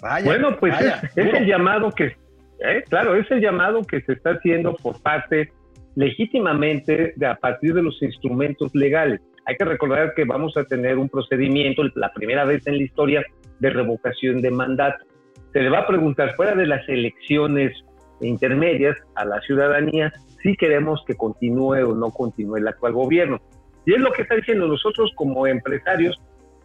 Vaya, 0.00 0.24
Bueno, 0.24 0.56
pues 0.58 0.72
vaya, 0.72 1.02
es, 1.14 1.34
el 1.34 1.46
llamado 1.46 1.90
que, 1.90 2.06
eh, 2.06 2.82
claro, 2.88 3.14
es 3.14 3.30
el 3.30 3.40
llamado 3.42 3.82
que 3.84 4.00
se 4.00 4.14
está 4.14 4.30
haciendo 4.30 4.74
por 4.74 5.00
parte 5.02 5.52
legítimamente 5.94 7.12
de 7.16 7.26
a 7.26 7.34
partir 7.34 7.74
de 7.74 7.82
los 7.82 8.00
instrumentos 8.02 8.74
legales. 8.74 9.20
Hay 9.50 9.56
que 9.56 9.64
recordar 9.64 10.14
que 10.14 10.24
vamos 10.24 10.56
a 10.56 10.62
tener 10.62 10.96
un 10.96 11.08
procedimiento, 11.08 11.82
la 11.96 12.12
primera 12.12 12.44
vez 12.44 12.64
en 12.68 12.76
la 12.76 12.84
historia, 12.84 13.24
de 13.58 13.70
revocación 13.70 14.40
de 14.40 14.52
mandato. 14.52 15.04
Se 15.52 15.58
le 15.58 15.68
va 15.68 15.80
a 15.80 15.86
preguntar 15.88 16.36
fuera 16.36 16.54
de 16.54 16.68
las 16.68 16.88
elecciones 16.88 17.72
intermedias 18.20 18.96
a 19.16 19.24
la 19.24 19.40
ciudadanía 19.40 20.12
si 20.40 20.54
queremos 20.54 21.02
que 21.04 21.16
continúe 21.16 21.84
o 21.84 21.96
no 21.96 22.12
continúe 22.12 22.58
el 22.58 22.68
actual 22.68 22.92
gobierno. 22.92 23.40
Y 23.86 23.94
es 23.94 24.00
lo 24.00 24.12
que 24.12 24.22
está 24.22 24.36
diciendo 24.36 24.68
nosotros 24.68 25.10
como 25.16 25.44
empresarios, 25.48 26.16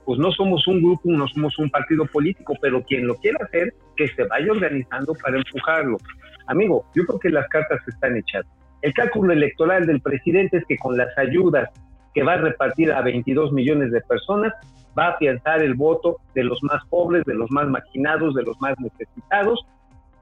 pues 0.05 0.19
no 0.19 0.31
somos 0.33 0.67
un 0.67 0.83
grupo, 0.83 1.09
no 1.09 1.27
somos 1.29 1.57
un 1.57 1.71
partido 1.71 2.05
político, 2.05 2.53
pero 2.61 2.83
quien 2.83 3.07
lo 3.07 3.15
quiera 3.15 3.43
hacer, 3.45 3.73
que 3.95 4.09
se 4.09 4.25
vaya 4.25 4.51
organizando 4.51 5.15
para 5.23 5.37
empujarlo. 5.37 5.97
Amigo, 6.45 6.85
yo 6.93 7.03
creo 7.07 7.19
que 7.19 7.29
las 7.29 7.47
cartas 7.47 7.79
están 7.87 8.15
hechas. 8.15 8.45
El 8.83 8.93
cálculo 8.93 9.33
electoral 9.33 9.87
del 9.87 10.01
presidente 10.01 10.57
es 10.57 10.65
que 10.67 10.77
con 10.77 10.95
las 10.95 11.17
ayudas 11.17 11.71
que 12.15 12.23
va 12.23 12.33
a 12.33 12.37
repartir 12.37 12.91
a 12.91 13.01
22 13.01 13.51
millones 13.51 13.91
de 13.91 14.01
personas, 14.01 14.53
va 14.97 15.07
a 15.07 15.09
afianzar 15.11 15.61
el 15.61 15.75
voto 15.75 16.17
de 16.33 16.45
los 16.45 16.63
más 16.63 16.81
pobres, 16.89 17.23
de 17.25 17.35
los 17.35 17.51
más 17.51 17.67
marginados, 17.67 18.33
de 18.33 18.43
los 18.43 18.59
más 18.61 18.73
necesitados, 18.79 19.67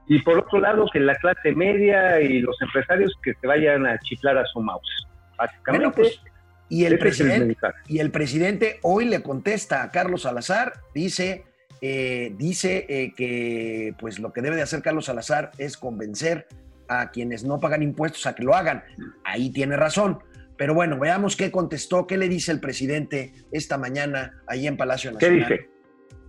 y 0.06 0.20
por 0.20 0.40
otro 0.40 0.60
lado 0.60 0.86
que 0.92 1.00
la 1.00 1.14
clase 1.14 1.52
media 1.52 2.20
y 2.20 2.40
los 2.40 2.60
empresarios 2.60 3.12
que 3.22 3.32
se 3.40 3.46
vayan 3.46 3.86
a 3.86 3.98
chiflar 4.00 4.36
a 4.36 4.44
su 4.46 4.60
mouse. 4.60 5.06
Básicamente, 5.38 5.86
Bueno, 5.86 5.92
pues, 5.94 6.20
Y 6.68 6.84
el, 6.84 6.98
presidente, 6.98 7.56
y 7.86 8.00
el 8.00 8.10
presidente 8.10 8.80
hoy 8.82 9.04
le 9.04 9.22
contesta 9.22 9.84
a 9.84 9.90
Carlos 9.90 10.22
Salazar, 10.22 10.74
dice, 10.92 11.44
eh, 11.80 12.34
dice 12.36 12.86
eh, 12.88 13.12
que 13.16 13.94
pues 13.98 14.18
lo 14.18 14.32
que 14.32 14.42
debe 14.42 14.56
de 14.56 14.62
hacer 14.62 14.82
Carlos 14.82 15.06
Salazar 15.06 15.52
es 15.58 15.76
convencer 15.76 16.48
a 16.88 17.10
quienes 17.10 17.44
no 17.44 17.60
pagan 17.60 17.82
impuestos 17.82 18.26
a 18.26 18.34
que 18.34 18.42
lo 18.42 18.54
hagan. 18.54 18.82
Ahí 19.24 19.50
tiene 19.50 19.76
razón. 19.76 20.18
Pero 20.56 20.74
bueno, 20.74 20.98
veamos 20.98 21.36
qué 21.36 21.50
contestó, 21.50 22.06
qué 22.06 22.16
le 22.16 22.28
dice 22.28 22.52
el 22.52 22.60
presidente 22.60 23.32
esta 23.50 23.76
mañana 23.78 24.42
ahí 24.46 24.66
en 24.66 24.76
Palacio 24.76 25.10
¿Qué 25.18 25.28
Nacional. 25.30 25.48
dice? 25.50 25.68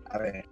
A 0.10 0.17
ver. 0.17 0.46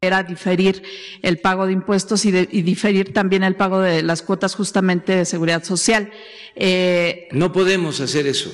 era 0.00 0.22
diferir 0.22 0.82
el 1.22 1.38
pago 1.38 1.66
de 1.66 1.72
impuestos 1.72 2.24
y, 2.26 2.30
de- 2.30 2.48
y 2.52 2.62
diferir 2.62 3.12
también 3.12 3.42
el 3.42 3.56
pago 3.56 3.80
de 3.80 4.02
las 4.02 4.22
cuotas 4.22 4.54
justamente 4.54 5.16
de 5.16 5.24
seguridad 5.24 5.64
social. 5.64 6.10
Eh, 6.54 7.26
No 7.32 7.50
podemos 7.52 8.00
hacer 8.00 8.26
eso. 8.28 8.52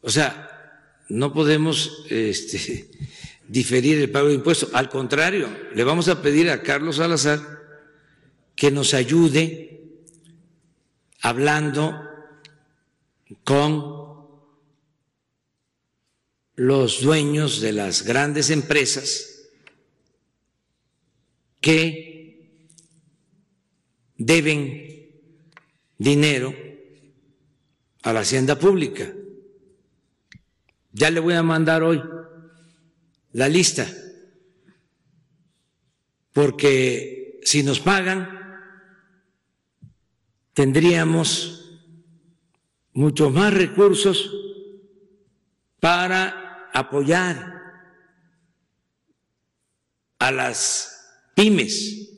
O 0.00 0.10
sea, 0.10 0.50
no 1.08 1.32
podemos 1.32 2.04
este, 2.10 2.88
diferir 3.48 3.98
el 4.00 4.10
pago 4.10 4.28
de 4.28 4.34
impuestos. 4.34 4.70
Al 4.74 4.88
contrario, 4.88 5.48
le 5.74 5.84
vamos 5.84 6.08
a 6.08 6.20
pedir 6.20 6.50
a 6.50 6.62
Carlos 6.62 6.96
Salazar 6.96 7.38
que 8.56 8.70
nos 8.72 8.92
ayude 8.94 9.82
hablando 11.20 12.00
con 13.42 14.14
los 16.56 17.02
dueños 17.02 17.60
de 17.60 17.72
las 17.72 18.02
grandes 18.02 18.50
empresas 18.50 19.48
que 21.60 22.60
deben 24.16 24.84
dinero 25.98 26.54
a 28.02 28.12
la 28.12 28.20
hacienda 28.20 28.58
pública. 28.58 29.12
Ya 30.92 31.10
le 31.10 31.20
voy 31.20 31.34
a 31.34 31.42
mandar 31.42 31.82
hoy 31.82 32.02
la 33.32 33.48
lista, 33.48 33.90
porque 36.32 37.40
si 37.42 37.62
nos 37.62 37.80
pagan, 37.80 38.28
tendríamos 40.52 41.63
muchos 42.94 43.32
más 43.32 43.52
recursos 43.52 44.30
para 45.80 46.70
apoyar 46.72 47.60
a 50.18 50.30
las 50.30 50.90
pymes. 51.34 52.08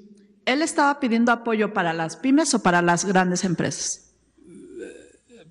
él 0.45 0.63
estaba 0.63 1.01
pidiendo 1.01 1.33
apoyo 1.33 1.75
para 1.75 1.93
las 1.93 2.17
pymes 2.17 2.55
o 2.55 2.63
para 2.63 2.81
las 2.81 3.05
grandes 3.05 3.43
empresas. 3.43 4.15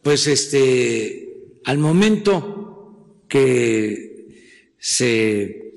Pues 0.01 0.27
este, 0.27 1.60
al 1.65 1.79
momento 1.79 3.25
que 3.27 4.75
se 4.77 5.74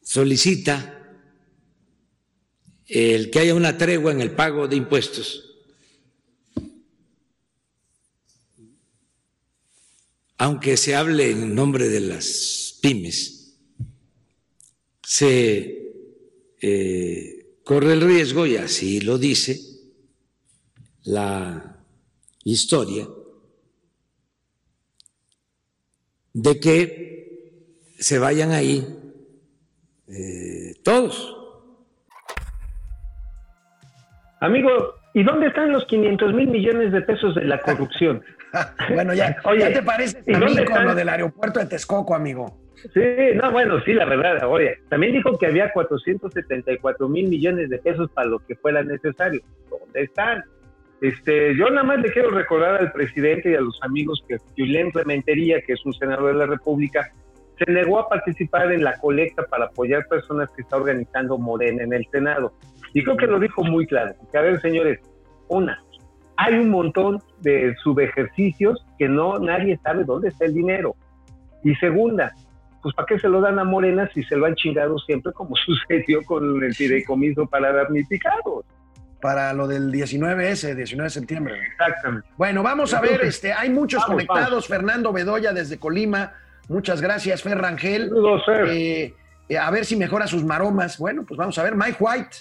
solicita 0.00 1.18
el 2.86 3.30
que 3.30 3.40
haya 3.40 3.54
una 3.54 3.76
tregua 3.76 4.12
en 4.12 4.20
el 4.20 4.30
pago 4.30 4.68
de 4.68 4.76
impuestos, 4.76 5.55
aunque 10.38 10.76
se 10.76 10.94
hable 10.94 11.30
en 11.30 11.54
nombre 11.54 11.88
de 11.88 12.00
las 12.00 12.78
pymes, 12.82 13.58
se 15.02 15.92
eh, 16.60 17.58
corre 17.64 17.92
el 17.94 18.00
riesgo, 18.00 18.46
y 18.46 18.56
así 18.56 19.00
lo 19.00 19.18
dice 19.18 19.60
la 21.04 21.84
historia, 22.44 23.08
de 26.32 26.60
que 26.60 27.92
se 27.98 28.18
vayan 28.18 28.52
ahí 28.52 28.86
eh, 30.08 30.74
todos. 30.82 31.34
Amigo, 34.40 34.70
¿y 35.16 35.22
dónde 35.22 35.46
están 35.46 35.72
los 35.72 35.86
500 35.86 36.34
mil 36.34 36.48
millones 36.48 36.92
de 36.92 37.00
pesos 37.00 37.34
de 37.34 37.44
la 37.46 37.58
corrupción? 37.58 38.22
bueno, 38.94 39.14
ya, 39.14 39.34
Oye, 39.44 39.60
ya 39.60 39.72
te 39.72 39.82
parece 39.82 40.22
¿y 40.26 40.34
a 40.34 40.38
mí 40.38 40.64
con 40.66 40.84
lo 40.84 40.94
del 40.94 41.08
aeropuerto 41.08 41.58
de 41.58 41.66
Texcoco, 41.66 42.14
amigo. 42.14 42.58
Sí, 42.92 43.00
no, 43.34 43.50
bueno, 43.50 43.80
sí, 43.80 43.94
la 43.94 44.04
verdad, 44.04 44.46
oye, 44.46 44.78
también 44.90 45.14
dijo 45.14 45.38
que 45.38 45.46
había 45.46 45.72
474 45.72 47.08
mil 47.08 47.28
millones 47.28 47.70
de 47.70 47.78
pesos 47.78 48.10
para 48.10 48.28
lo 48.28 48.40
que 48.40 48.56
fuera 48.56 48.82
necesario. 48.82 49.40
¿Dónde 49.70 50.02
están? 50.02 50.44
Este, 51.00 51.56
yo 51.56 51.70
nada 51.70 51.84
más 51.84 52.00
le 52.00 52.12
quiero 52.12 52.30
recordar 52.30 52.78
al 52.78 52.92
presidente 52.92 53.52
y 53.52 53.54
a 53.54 53.62
los 53.62 53.82
amigos 53.82 54.22
que 54.28 54.36
Julián 54.54 54.90
Rementería, 54.92 55.62
que 55.62 55.72
es 55.72 55.86
un 55.86 55.94
senador 55.94 56.34
de 56.34 56.38
la 56.40 56.46
República, 56.46 57.10
se 57.58 57.72
negó 57.72 58.00
a 58.00 58.08
participar 58.08 58.70
en 58.70 58.84
la 58.84 58.98
colecta 58.98 59.44
para 59.44 59.64
apoyar 59.64 60.06
personas 60.08 60.50
que 60.54 60.60
está 60.60 60.76
organizando 60.76 61.38
Morena 61.38 61.84
en 61.84 61.94
el 61.94 62.06
Senado. 62.12 62.52
Y 62.96 63.04
creo 63.04 63.18
que 63.18 63.26
lo 63.26 63.38
dijo 63.38 63.62
muy 63.62 63.86
claro. 63.86 64.14
Que, 64.32 64.38
a 64.38 64.40
ver, 64.40 64.58
señores, 64.62 64.98
una, 65.48 65.84
hay 66.38 66.54
un 66.54 66.70
montón 66.70 67.22
de 67.42 67.74
subejercicios 67.82 68.86
que 68.98 69.06
no 69.06 69.38
nadie 69.38 69.78
sabe 69.82 70.04
dónde 70.04 70.30
está 70.30 70.46
el 70.46 70.54
dinero. 70.54 70.96
Y 71.62 71.74
segunda, 71.74 72.32
pues 72.82 72.94
¿para 72.94 73.04
qué 73.04 73.18
se 73.18 73.28
lo 73.28 73.42
dan 73.42 73.58
a 73.58 73.64
Morena 73.64 74.08
si 74.14 74.22
se 74.22 74.34
lo 74.34 74.46
han 74.46 74.54
chingado 74.54 74.98
siempre 75.00 75.30
como 75.34 75.54
sucedió 75.66 76.22
con 76.22 76.64
el 76.64 76.74
fideicomiso 76.74 77.44
para 77.44 77.70
damnificados? 77.70 78.64
Para 79.20 79.52
lo 79.52 79.68
del 79.68 79.92
19S, 79.92 80.74
19 80.74 81.04
de 81.04 81.10
septiembre. 81.10 81.54
Exactamente. 81.72 82.26
Bueno, 82.38 82.62
vamos 82.62 82.94
a 82.94 83.02
ver, 83.02 83.20
este, 83.24 83.52
hay 83.52 83.68
muchos 83.68 84.00
vamos, 84.04 84.14
conectados. 84.14 84.48
vamos. 84.48 84.68
Fernando 84.68 85.12
Bedoya 85.12 85.52
desde 85.52 85.78
Colima, 85.78 86.32
muchas 86.70 87.02
gracias. 87.02 87.42
Fer 87.42 87.58
Rangel, 87.58 88.08
Saludos, 88.08 88.42
Fer. 88.46 88.68
eh, 88.70 89.14
eh, 89.50 89.58
a 89.58 89.70
ver 89.70 89.84
si 89.84 89.96
mejora 89.96 90.26
sus 90.26 90.44
maromas. 90.44 90.96
Bueno, 90.96 91.26
pues 91.28 91.36
vamos 91.36 91.58
a 91.58 91.62
ver. 91.62 91.76
Mike 91.76 91.98
White, 92.00 92.36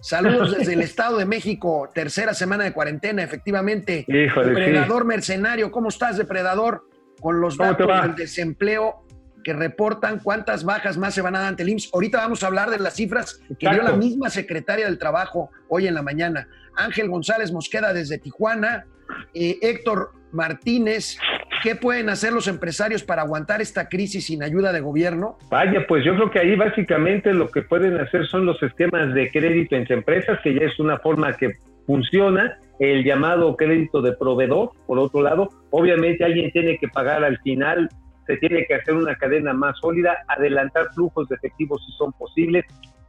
saludos 0.00 0.56
desde 0.56 0.74
el 0.74 0.80
Estado 0.82 1.18
de 1.18 1.26
México, 1.26 1.90
tercera 1.94 2.34
semana 2.34 2.64
de 2.64 2.72
cuarentena, 2.72 3.22
efectivamente. 3.22 4.04
Híjole, 4.08 4.54
sí. 4.54 4.60
Depredador 4.60 5.04
mercenario, 5.04 5.70
¿cómo 5.70 5.88
estás, 5.88 6.16
depredador? 6.16 6.88
Con 7.20 7.40
los 7.40 7.56
¿Cómo 7.56 7.76
te 7.76 7.84
datos 7.84 8.06
del 8.06 8.16
desempleo 8.16 9.06
que 9.46 9.52
reportan 9.52 10.18
cuántas 10.18 10.64
bajas 10.64 10.96
más 10.98 11.14
se 11.14 11.22
van 11.22 11.36
a 11.36 11.38
dar 11.38 11.48
ante 11.50 11.62
el 11.62 11.68
IMSS. 11.68 11.90
Ahorita 11.94 12.18
vamos 12.18 12.42
a 12.42 12.48
hablar 12.48 12.68
de 12.68 12.80
las 12.80 12.94
cifras 12.94 13.40
que 13.60 13.70
dio 13.70 13.80
la 13.80 13.92
misma 13.92 14.28
secretaria 14.28 14.86
del 14.86 14.98
Trabajo 14.98 15.52
hoy 15.68 15.86
en 15.86 15.94
la 15.94 16.02
mañana. 16.02 16.48
Ángel 16.74 17.08
González 17.08 17.52
Mosqueda 17.52 17.92
desde 17.92 18.18
Tijuana, 18.18 18.86
eh, 19.34 19.56
Héctor 19.62 20.10
Martínez, 20.32 21.16
¿qué 21.62 21.74
pueden 21.74 22.08
hacer 22.08 22.32
los 22.32 22.48
empresarios 22.48 23.02
para 23.02 23.22
aguantar 23.22 23.60
esta 23.60 23.88
crisis 23.88 24.26
sin 24.26 24.42
ayuda 24.42 24.72
de 24.72 24.80
gobierno? 24.80 25.38
Vaya, 25.50 25.86
pues 25.86 26.04
yo 26.04 26.14
creo 26.14 26.30
que 26.30 26.38
ahí 26.40 26.56
básicamente 26.56 27.32
lo 27.32 27.48
que 27.48 27.62
pueden 27.62 27.98
hacer 28.00 28.26
son 28.26 28.46
los 28.46 28.62
esquemas 28.62 29.14
de 29.14 29.30
crédito 29.30 29.76
entre 29.76 29.96
empresas, 29.96 30.38
que 30.42 30.54
ya 30.54 30.66
es 30.66 30.78
una 30.78 30.98
forma 30.98 31.32
que 31.34 31.52
funciona, 31.86 32.58
el 32.78 33.04
llamado 33.04 33.56
crédito 33.56 34.02
de 34.02 34.12
proveedor, 34.12 34.70
por 34.86 34.98
otro 34.98 35.22
lado, 35.22 35.48
obviamente 35.70 36.24
alguien 36.24 36.50
tiene 36.50 36.78
que 36.78 36.88
pagar 36.88 37.24
al 37.24 37.38
final, 37.38 37.88
se 38.26 38.36
tiene 38.38 38.66
que 38.66 38.74
hacer 38.74 38.94
una 38.94 39.14
cadena 39.14 39.52
más 39.52 39.78
sólida, 39.78 40.16
adelantar 40.28 40.92
flujos 40.94 41.28
de 41.28 41.36
efectivos 41.36 41.82
si 41.86 41.92
son 41.92 42.12
posibles, 42.12 42.64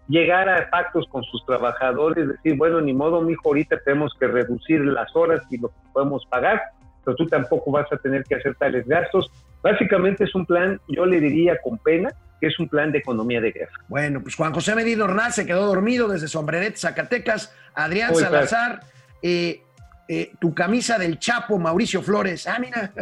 llegar 0.08 0.48
a 0.48 0.70
pactos 0.70 1.06
con 1.10 1.24
sus 1.24 1.46
trabajadores, 1.46 2.28
decir, 2.28 2.56
bueno, 2.56 2.80
ni 2.82 2.94
modo, 2.94 3.22
mijo, 3.22 3.50
ahorita 3.50 3.80
tenemos 3.84 4.14
que 4.20 4.28
reducir 4.28 4.86
las 4.86 5.14
horas 5.16 5.42
y 5.50 5.58
lo 5.58 5.70
que 5.70 5.76
podemos 5.92 6.26
pagar, 6.28 6.62
pero 7.08 7.16
tú 7.16 7.26
tampoco 7.26 7.72
vas 7.72 7.90
a 7.94 7.96
tener 7.96 8.26
que 8.26 8.36
hacer 8.36 8.54
tales 8.56 8.86
gastos. 8.86 9.32
Básicamente 9.64 10.26
es 10.26 10.36
un 10.36 10.46
plan, 10.46 10.78
yo 10.90 11.06
le 11.06 11.22
diría 11.22 11.58
con 11.64 11.78
pena, 11.78 12.10
que 12.42 12.48
es 12.48 12.60
un 12.60 12.68
plan 12.68 12.92
de 12.92 12.98
economía 12.98 13.40
de 13.40 13.54
guerra. 13.54 13.72
Bueno, 13.88 14.22
pues 14.22 14.36
Juan 14.36 14.54
José 14.54 14.76
Medina 14.76 15.06
Ornaz 15.06 15.36
se 15.36 15.46
quedó 15.46 15.68
dormido 15.68 16.10
desde 16.10 16.28
Sombrerete, 16.28 16.76
Zacatecas. 16.76 17.56
Adrián 17.74 18.12
Muy 18.12 18.22
Salazar, 18.22 18.82
eh, 19.22 19.62
eh, 20.10 20.32
tu 20.38 20.54
camisa 20.54 20.98
del 20.98 21.18
Chapo, 21.18 21.58
Mauricio 21.58 22.02
Flores. 22.02 22.46
Ah, 22.46 22.58
mira. 22.60 22.92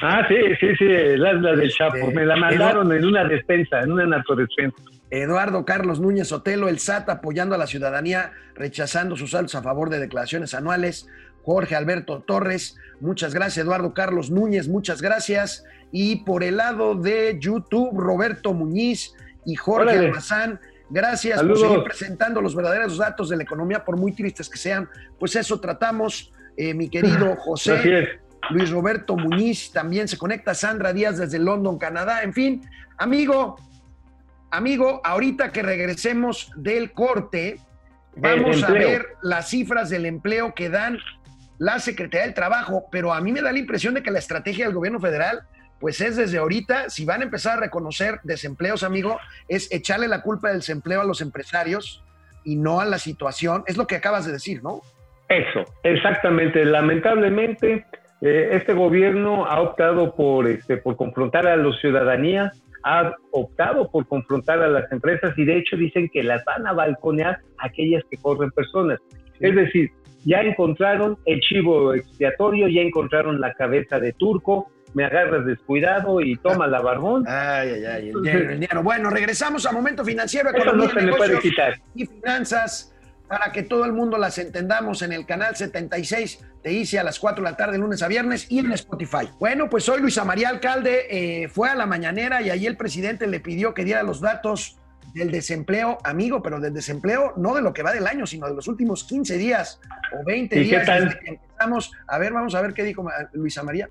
Ah, 0.00 0.26
sí, 0.26 0.36
sí, 0.58 0.74
sí, 0.78 0.84
la, 1.16 1.34
la 1.34 1.54
del 1.54 1.70
Chapo. 1.70 1.96
Este, 1.96 2.14
Me 2.14 2.24
la 2.24 2.36
mandaron 2.36 2.90
en 2.92 3.04
una 3.04 3.24
despensa, 3.24 3.80
en 3.80 3.92
una 3.92 4.06
narcodespensa. 4.06 4.76
Eduardo 5.10 5.64
Carlos 5.64 6.00
Núñez 6.00 6.32
Otelo, 6.32 6.68
el 6.68 6.78
SAT 6.78 7.08
apoyando 7.10 7.54
a 7.54 7.58
la 7.58 7.66
ciudadanía, 7.66 8.32
rechazando 8.54 9.16
sus 9.16 9.32
saltos 9.32 9.54
a 9.54 9.62
favor 9.62 9.90
de 9.90 10.00
declaraciones 10.00 10.54
anuales. 10.54 11.08
Jorge 11.44 11.76
Alberto 11.76 12.22
Torres, 12.22 12.76
muchas 13.00 13.34
gracias. 13.34 13.64
Eduardo 13.64 13.92
Carlos 13.94 14.30
Núñez, 14.30 14.66
muchas 14.68 15.02
gracias. 15.02 15.64
Y 15.92 16.24
por 16.24 16.42
el 16.42 16.56
lado 16.56 16.94
de 16.94 17.36
YouTube, 17.38 17.90
Roberto 17.98 18.52
Muñiz 18.54 19.12
y 19.44 19.54
Jorge 19.54 19.90
Órale. 19.90 20.06
Almazán, 20.06 20.58
gracias 20.90 21.36
Saludos. 21.38 21.60
por 21.60 21.68
seguir 21.70 21.84
presentando 21.84 22.40
los 22.40 22.54
verdaderos 22.56 22.96
datos 22.98 23.28
de 23.28 23.36
la 23.36 23.42
economía, 23.42 23.84
por 23.84 23.96
muy 23.96 24.12
tristes 24.12 24.48
que 24.48 24.58
sean. 24.58 24.88
Pues 25.18 25.36
eso 25.36 25.60
tratamos, 25.60 26.32
eh, 26.56 26.72
mi 26.74 26.88
querido 26.88 27.36
José. 27.44 27.98
es. 28.00 28.08
Luis 28.50 28.70
Roberto 28.70 29.16
Muñiz 29.16 29.70
también 29.72 30.06
se 30.08 30.18
conecta, 30.18 30.54
Sandra 30.54 30.92
Díaz 30.92 31.16
desde 31.18 31.38
London, 31.38 31.78
Canadá. 31.78 32.22
En 32.22 32.32
fin, 32.34 32.62
amigo, 32.98 33.56
amigo, 34.50 35.00
ahorita 35.04 35.50
que 35.52 35.62
regresemos 35.62 36.50
del 36.56 36.92
corte, 36.92 37.58
vamos 38.16 38.62
a 38.62 38.70
ver 38.70 39.06
las 39.22 39.48
cifras 39.48 39.88
del 39.90 40.04
empleo 40.06 40.54
que 40.54 40.68
dan 40.68 40.98
la 41.58 41.78
Secretaría 41.78 42.26
del 42.26 42.34
Trabajo, 42.34 42.84
pero 42.90 43.12
a 43.12 43.20
mí 43.20 43.32
me 43.32 43.42
da 43.42 43.52
la 43.52 43.58
impresión 43.58 43.94
de 43.94 44.02
que 44.02 44.10
la 44.10 44.18
estrategia 44.18 44.66
del 44.66 44.74
gobierno 44.74 45.00
federal, 45.00 45.42
pues 45.80 46.00
es 46.00 46.16
desde 46.16 46.38
ahorita, 46.38 46.90
si 46.90 47.04
van 47.04 47.20
a 47.20 47.24
empezar 47.24 47.58
a 47.58 47.60
reconocer 47.60 48.20
desempleos, 48.22 48.82
amigo, 48.82 49.18
es 49.48 49.72
echarle 49.72 50.08
la 50.08 50.22
culpa 50.22 50.48
del 50.48 50.58
desempleo 50.58 51.00
a 51.00 51.04
los 51.04 51.20
empresarios 51.20 52.02
y 52.44 52.56
no 52.56 52.80
a 52.80 52.84
la 52.84 52.98
situación. 52.98 53.64
Es 53.66 53.76
lo 53.76 53.86
que 53.86 53.96
acabas 53.96 54.26
de 54.26 54.32
decir, 54.32 54.62
¿no? 54.62 54.82
Eso, 55.28 55.64
exactamente. 55.82 56.64
Lamentablemente, 56.64 57.86
eh, 58.20 58.48
este 58.52 58.72
gobierno 58.72 59.46
ha 59.46 59.60
optado 59.60 60.14
por, 60.14 60.46
este, 60.46 60.76
por 60.76 60.96
confrontar 60.96 61.46
a 61.46 61.56
la 61.56 61.72
ciudadanía, 61.78 62.52
ha 62.82 63.14
optado 63.32 63.90
por 63.90 64.06
confrontar 64.06 64.62
a 64.62 64.68
las 64.68 64.90
empresas 64.92 65.32
y 65.38 65.44
de 65.44 65.56
hecho 65.56 65.76
dicen 65.76 66.10
que 66.12 66.22
las 66.22 66.44
van 66.44 66.66
a 66.66 66.72
balconear 66.72 67.38
aquellas 67.58 68.02
que 68.10 68.18
corren 68.18 68.50
personas. 68.50 68.98
Es 69.40 69.54
decir, 69.54 69.90
ya 70.24 70.40
encontraron 70.40 71.18
el 71.24 71.40
chivo 71.40 71.94
expiatorio, 71.94 72.68
ya 72.68 72.80
encontraron 72.80 73.40
la 73.40 73.52
cabeza 73.54 73.98
de 73.98 74.12
turco, 74.12 74.70
me 74.94 75.04
agarras 75.04 75.44
descuidado 75.44 76.20
y 76.20 76.36
toma 76.36 76.66
la 76.66 76.80
barbón. 76.80 77.24
Ay, 77.26 77.70
ay, 77.70 77.84
ay, 77.84 78.08
el 78.10 78.22
dinero, 78.22 78.38
el 78.38 78.60
dinero. 78.60 78.82
Bueno, 78.82 79.10
regresamos 79.10 79.66
a 79.66 79.72
Momento 79.72 80.04
Financiero, 80.04 80.50
Economía, 80.50 80.86
no 80.86 80.92
se 80.92 81.02
le 81.02 81.12
puede 81.12 81.28
Negocios 81.30 81.40
quitar. 81.42 81.74
y 81.94 82.06
Finanzas 82.06 82.94
para 83.28 83.52
que 83.52 83.62
todo 83.62 83.84
el 83.84 83.92
mundo 83.92 84.18
las 84.18 84.38
entendamos 84.38 85.02
en 85.02 85.12
el 85.12 85.26
canal 85.26 85.56
76 85.56 86.46
de 86.62 86.72
ICE 86.72 86.98
a 86.98 87.04
las 87.04 87.18
4 87.18 87.42
de 87.42 87.50
la 87.50 87.56
tarde, 87.56 87.78
lunes 87.78 88.02
a 88.02 88.08
viernes 88.08 88.46
y 88.50 88.58
en 88.58 88.72
Spotify. 88.72 89.28
Bueno, 89.40 89.68
pues 89.68 89.88
hoy 89.88 90.00
Luisa 90.00 90.24
María 90.24 90.50
Alcalde 90.50 91.06
eh, 91.10 91.48
fue 91.48 91.68
a 91.68 91.74
la 91.74 91.86
mañanera 91.86 92.42
y 92.42 92.50
ahí 92.50 92.66
el 92.66 92.76
presidente 92.76 93.26
le 93.26 93.40
pidió 93.40 93.74
que 93.74 93.84
diera 93.84 94.02
los 94.02 94.20
datos 94.20 94.78
del 95.14 95.30
desempleo, 95.30 95.98
amigo, 96.04 96.42
pero 96.42 96.60
del 96.60 96.74
desempleo 96.74 97.32
no 97.36 97.54
de 97.54 97.62
lo 97.62 97.72
que 97.72 97.82
va 97.82 97.92
del 97.92 98.06
año, 98.06 98.26
sino 98.26 98.46
de 98.48 98.54
los 98.54 98.66
últimos 98.68 99.04
15 99.04 99.38
días 99.38 99.80
o 100.12 100.24
20 100.26 100.56
¿Y 100.56 100.58
qué 100.64 100.64
días 100.68 100.86
tal? 100.86 101.04
desde 101.06 101.20
que 101.20 101.28
empezamos. 101.30 101.92
A 102.08 102.18
ver, 102.18 102.32
vamos 102.32 102.54
a 102.54 102.60
ver 102.60 102.74
qué 102.74 102.82
dijo 102.82 103.02
Ma- 103.02 103.12
Luisa 103.32 103.62
María. 103.62 103.88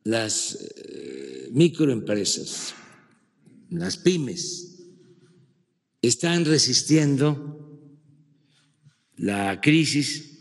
las 0.04 0.54
eh, 0.76 1.48
microempresas, 1.50 2.74
las 3.70 3.96
pymes, 3.96 4.75
están 6.08 6.44
resistiendo 6.44 7.56
la 9.16 9.60
crisis 9.60 10.38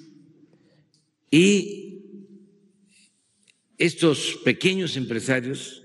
y 1.31 1.85
estos 3.77 4.39
pequeños 4.43 4.95
empresarios, 4.95 5.83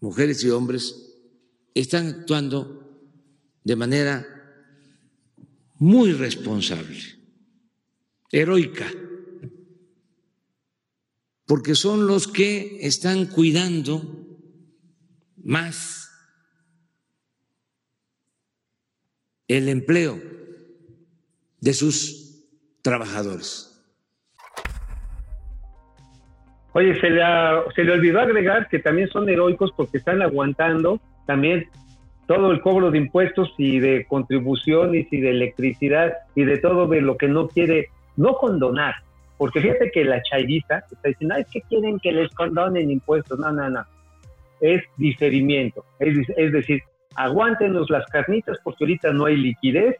mujeres 0.00 0.42
y 0.44 0.50
hombres, 0.50 0.94
están 1.74 2.06
actuando 2.06 3.02
de 3.64 3.76
manera 3.76 4.26
muy 5.78 6.12
responsable, 6.12 6.98
heroica, 8.30 8.90
porque 11.46 11.74
son 11.74 12.06
los 12.06 12.26
que 12.28 12.78
están 12.80 13.26
cuidando 13.26 14.26
más 15.36 16.05
el 19.48 19.68
empleo 19.68 20.20
de 21.60 21.72
sus 21.72 22.44
trabajadores. 22.82 23.72
Oye, 26.72 27.00
se 27.00 27.08
le, 27.08 27.22
se 27.74 27.84
le 27.84 27.92
olvidó 27.92 28.20
agregar 28.20 28.68
que 28.68 28.78
también 28.78 29.08
son 29.08 29.28
heroicos 29.28 29.72
porque 29.76 29.98
están 29.98 30.20
aguantando 30.20 31.00
también 31.26 31.68
todo 32.26 32.50
el 32.50 32.60
cobro 32.60 32.90
de 32.90 32.98
impuestos 32.98 33.52
y 33.56 33.78
de 33.78 34.04
contribuciones 34.06 35.06
y 35.10 35.20
de 35.20 35.30
electricidad 35.30 36.12
y 36.34 36.44
de 36.44 36.58
todo 36.58 36.86
de 36.86 37.00
lo 37.00 37.16
que 37.16 37.28
no 37.28 37.48
quiere, 37.48 37.88
no 38.16 38.34
condonar. 38.34 38.94
Porque 39.38 39.60
fíjate 39.60 39.90
que 39.90 40.04
la 40.04 40.22
chairiza 40.22 40.84
está 40.90 41.08
diciendo, 41.08 41.34
"Ay, 41.36 41.42
es 41.42 41.48
que 41.48 41.60
quieren 41.62 41.98
que 41.98 42.12
les 42.12 42.30
condonen 42.34 42.90
impuestos. 42.90 43.38
No, 43.38 43.52
no, 43.52 43.70
no. 43.70 43.84
Es 44.60 44.82
diferimiento. 44.96 45.84
Es, 45.98 46.16
es 46.36 46.52
decir, 46.52 46.82
aguántenos 47.16 47.90
las 47.90 48.06
carnitas 48.06 48.58
porque 48.62 48.84
ahorita 48.84 49.12
no 49.12 49.26
hay 49.26 49.36
liquidez, 49.36 49.96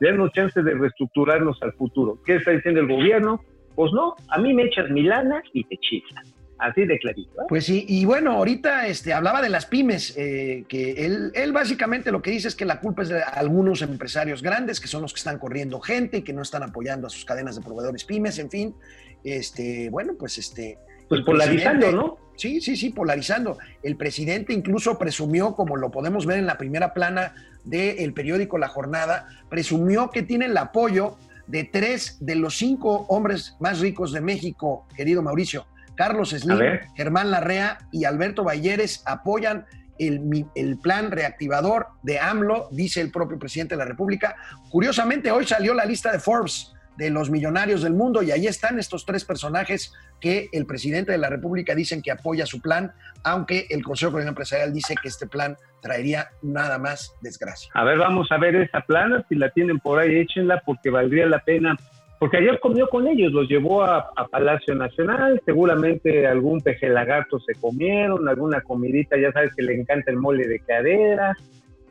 denos 0.00 0.32
chance 0.32 0.62
de 0.62 0.74
reestructurarnos 0.74 1.62
al 1.62 1.72
futuro. 1.74 2.18
¿Qué 2.24 2.36
está 2.36 2.50
diciendo 2.50 2.80
el 2.80 2.88
gobierno? 2.88 3.40
Pues 3.74 3.92
no, 3.92 4.14
a 4.28 4.38
mí 4.38 4.54
me 4.54 4.64
echas 4.64 4.90
mi 4.90 5.02
lana 5.02 5.42
y 5.52 5.64
te 5.64 5.76
chiflan. 5.76 6.24
Así 6.58 6.86
de 6.86 6.98
clarito. 6.98 7.30
¿eh? 7.32 7.44
Pues 7.50 7.66
sí, 7.66 7.84
y 7.86 8.06
bueno, 8.06 8.32
ahorita 8.32 8.86
este, 8.86 9.12
hablaba 9.12 9.42
de 9.42 9.50
las 9.50 9.66
pymes, 9.66 10.16
eh, 10.16 10.64
que 10.68 11.04
él, 11.04 11.30
él 11.34 11.52
básicamente 11.52 12.10
lo 12.10 12.22
que 12.22 12.30
dice 12.30 12.48
es 12.48 12.56
que 12.56 12.64
la 12.64 12.80
culpa 12.80 13.02
es 13.02 13.10
de 13.10 13.22
algunos 13.22 13.82
empresarios 13.82 14.42
grandes, 14.42 14.80
que 14.80 14.88
son 14.88 15.02
los 15.02 15.12
que 15.12 15.18
están 15.18 15.38
corriendo 15.38 15.80
gente 15.80 16.18
y 16.18 16.22
que 16.22 16.32
no 16.32 16.40
están 16.40 16.62
apoyando 16.62 17.08
a 17.08 17.10
sus 17.10 17.26
cadenas 17.26 17.56
de 17.56 17.62
proveedores 17.62 18.04
pymes, 18.04 18.38
en 18.38 18.50
fin. 18.50 18.74
Este, 19.22 19.90
bueno, 19.90 20.14
pues 20.18 20.38
este. 20.38 20.78
Pues 21.08 21.22
polarizando, 21.22 21.92
¿no? 21.92 22.18
Sí, 22.36 22.60
sí, 22.60 22.76
sí, 22.76 22.90
polarizando. 22.90 23.58
El 23.82 23.96
presidente 23.96 24.52
incluso 24.52 24.98
presumió, 24.98 25.54
como 25.54 25.76
lo 25.76 25.90
podemos 25.90 26.26
ver 26.26 26.38
en 26.38 26.46
la 26.46 26.58
primera 26.58 26.92
plana 26.92 27.34
del 27.64 28.12
periódico 28.12 28.58
La 28.58 28.68
Jornada, 28.68 29.28
presumió 29.48 30.10
que 30.10 30.22
tiene 30.22 30.46
el 30.46 30.56
apoyo 30.56 31.16
de 31.46 31.64
tres 31.64 32.18
de 32.20 32.34
los 32.34 32.56
cinco 32.56 33.06
hombres 33.08 33.56
más 33.60 33.80
ricos 33.80 34.12
de 34.12 34.20
México, 34.20 34.86
querido 34.96 35.22
Mauricio. 35.22 35.66
Carlos 35.94 36.30
Slim. 36.30 36.58
Germán 36.94 37.30
Larrea 37.30 37.78
y 37.90 38.04
Alberto 38.04 38.44
Balleres 38.44 39.02
apoyan 39.06 39.64
el, 39.98 40.44
el 40.54 40.78
plan 40.78 41.10
reactivador 41.10 41.86
de 42.02 42.18
AMLO, 42.18 42.68
dice 42.70 43.00
el 43.00 43.10
propio 43.10 43.38
presidente 43.38 43.76
de 43.76 43.78
la 43.78 43.86
República. 43.86 44.36
Curiosamente, 44.68 45.30
hoy 45.30 45.46
salió 45.46 45.72
la 45.72 45.86
lista 45.86 46.12
de 46.12 46.18
Forbes 46.18 46.75
de 46.96 47.10
los 47.10 47.30
millonarios 47.30 47.82
del 47.82 47.94
mundo 47.94 48.22
y 48.22 48.30
ahí 48.30 48.46
están 48.46 48.78
estos 48.78 49.04
tres 49.04 49.24
personajes 49.24 49.92
que 50.20 50.48
el 50.52 50.66
presidente 50.66 51.12
de 51.12 51.18
la 51.18 51.28
República 51.28 51.74
dicen 51.74 52.02
que 52.02 52.10
apoya 52.10 52.46
su 52.46 52.60
plan, 52.60 52.92
aunque 53.24 53.66
el 53.70 53.82
Consejo 53.82 54.12
Coordinador 54.12 54.32
Empresarial 54.32 54.72
dice 54.72 54.94
que 55.00 55.08
este 55.08 55.26
plan 55.26 55.56
traería 55.82 56.28
nada 56.42 56.78
más 56.78 57.14
desgracia. 57.20 57.70
A 57.74 57.84
ver, 57.84 57.98
vamos 57.98 58.30
a 58.30 58.38
ver 58.38 58.56
esa 58.56 58.80
plana, 58.80 59.24
si 59.28 59.34
la 59.34 59.50
tienen 59.50 59.78
por 59.78 59.98
ahí, 59.98 60.16
échenla 60.16 60.62
porque 60.64 60.90
valdría 60.90 61.26
la 61.26 61.40
pena 61.40 61.76
porque 62.18 62.38
ayer 62.38 62.58
comió 62.60 62.88
con 62.88 63.06
ellos, 63.06 63.32
los 63.32 63.48
llevó 63.48 63.82
a, 63.82 64.10
Palacio 64.30 64.74
Nacional, 64.74 65.40
seguramente 65.44 66.26
algún 66.26 66.60
peje 66.60 66.88
lagarto 66.88 67.38
se 67.40 67.54
comieron, 67.54 68.28
alguna 68.28 68.62
comidita, 68.62 69.18
ya 69.18 69.32
sabes 69.32 69.54
que 69.54 69.62
le 69.62 69.74
encanta 69.74 70.10
el 70.10 70.16
mole 70.16 70.46
de 70.48 70.60
cadera, 70.60 71.36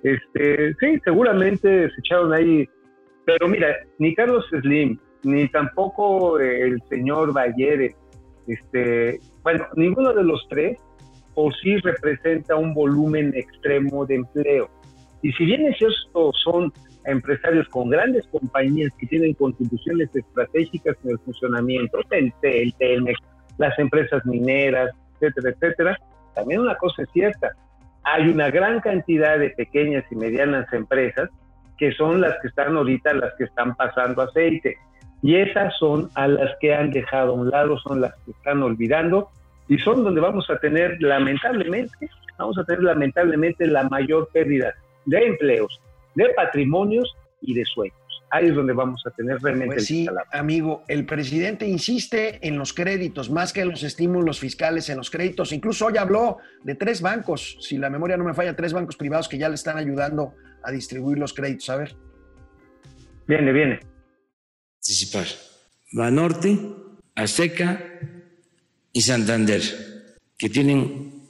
este, 0.04 0.74
sí, 0.80 1.00
seguramente 1.04 1.90
se 1.90 2.00
echaron 2.00 2.34
ahí, 2.34 2.68
pero 3.26 3.48
mira, 3.48 3.76
ni 4.00 4.14
Carlos 4.14 4.46
Slim, 4.50 5.00
ni 5.24 5.48
tampoco 5.50 6.40
el 6.40 6.82
señor 6.90 7.34
Valleres, 7.34 7.96
este, 8.48 9.20
bueno, 9.44 9.66
ninguno 9.76 10.14
de 10.14 10.24
los 10.24 10.46
tres 10.50 10.78
por 11.34 11.54
sí 11.58 11.76
representa 11.78 12.56
un 12.56 12.74
volumen 12.74 13.34
extremo 13.36 14.06
de 14.06 14.16
empleo. 14.16 14.70
Y 15.22 15.32
si 15.34 15.46
bien 15.46 15.66
estos 15.66 16.06
son 16.44 16.72
empresarios 17.06 17.68
con 17.70 17.90
grandes 17.90 18.26
compañías 18.28 18.94
que 18.98 19.08
tienen 19.08 19.34
contribuciones 19.34 20.10
estratégicas 20.16 20.96
en 21.04 21.12
el 21.12 21.20
funcionamiento, 21.20 22.00
el 22.12 22.74
Telmex, 22.78 23.20
las 23.58 23.78
empresas 23.80 24.26
mineras, 24.26 24.92
etcétera, 25.20 25.50
etcétera, 25.50 25.98
también 26.36 26.62
una 26.62 26.76
cosa 26.76 27.04
es 27.04 27.10
cierta, 27.12 27.52
hay 28.04 28.30
una 28.30 28.50
gran 28.50 28.82
cantidad 28.82 29.40
de 29.40 29.50
pequeñas 29.52 30.04
y 30.12 30.16
medianas 30.16 30.72
empresas 30.74 31.30
que 31.78 31.92
son 31.94 32.22
las 32.22 32.36
que 32.42 32.48
están 32.48 32.76
ahorita, 32.76 33.14
las 33.14 33.34
que 33.36 33.46
están 33.46 33.76
pasando 33.76 34.22
aceite. 34.22 34.78
Y 35.22 35.36
esas 35.36 35.76
son 35.78 36.10
a 36.16 36.28
las 36.28 36.52
que 36.60 36.74
han 36.74 36.92
dejado 36.92 37.32
a 37.32 37.36
un 37.36 37.50
lado, 37.50 37.78
son 37.80 38.02
las 38.02 38.14
que 38.26 38.32
están 38.32 38.62
olvidando 38.62 39.30
y 39.68 39.78
son 39.80 40.04
donde 40.04 40.22
vamos 40.22 40.50
a 40.50 40.60
tener 40.60 41.02
lamentablemente, 41.02 42.10
vamos 42.38 42.58
a 42.58 42.64
tener 42.64 42.84
lamentablemente 42.84 43.66
la 43.68 43.84
mayor 43.90 44.30
pérdida 44.32 44.74
de 45.06 45.26
empleos, 45.26 45.82
de 46.16 46.30
patrimonios 46.30 47.16
y 47.42 47.54
de 47.54 47.66
sueños. 47.66 47.98
Ahí 48.32 48.48
es 48.48 48.56
donde 48.56 48.74
vamos 48.74 49.02
a 49.06 49.12
tener 49.12 49.38
realmente 49.42 49.76
pues 49.76 49.86
sí, 49.86 50.08
amigo, 50.32 50.84
el 50.88 51.06
presidente 51.06 51.68
insiste 51.68 52.46
en 52.46 52.58
los 52.58 52.74
créditos, 52.74 53.30
más 53.30 53.54
que 53.54 53.62
en 53.62 53.70
los 53.70 53.84
estímulos 53.84 54.40
fiscales, 54.40 54.90
en 54.90 54.98
los 54.98 55.10
créditos. 55.10 55.54
Incluso 55.54 55.86
hoy 55.86 55.98
habló 55.98 56.38
de 56.64 56.76
tres 56.76 57.02
bancos, 57.02 57.58
si 57.62 57.78
la 57.78 57.90
memoria 57.90 58.18
no 58.18 58.26
me 58.26 58.34
falla, 58.34 58.56
tres 58.56 58.74
bancos 58.74 58.98
privados 58.98 59.30
que 59.30 59.38
ya 59.38 59.48
le 59.48 59.56
están 59.56 59.78
ayudando 59.78 60.34
a 60.66 60.72
distribuir 60.72 61.18
los 61.18 61.34
créditos. 61.34 61.70
A 61.70 61.78
ver. 61.78 61.96
Viene, 63.28 63.52
viene. 63.52 63.80
Participar. 64.80 65.28
Banorte, 65.94 66.60
Azteca 67.16 67.82
y 68.92 69.02
Santander, 69.02 69.62
que 70.38 70.50
tienen 70.50 71.22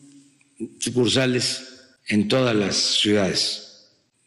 sucursales 0.80 1.98
en 2.08 2.28
todas 2.28 2.56
las 2.56 2.76
ciudades 2.76 3.65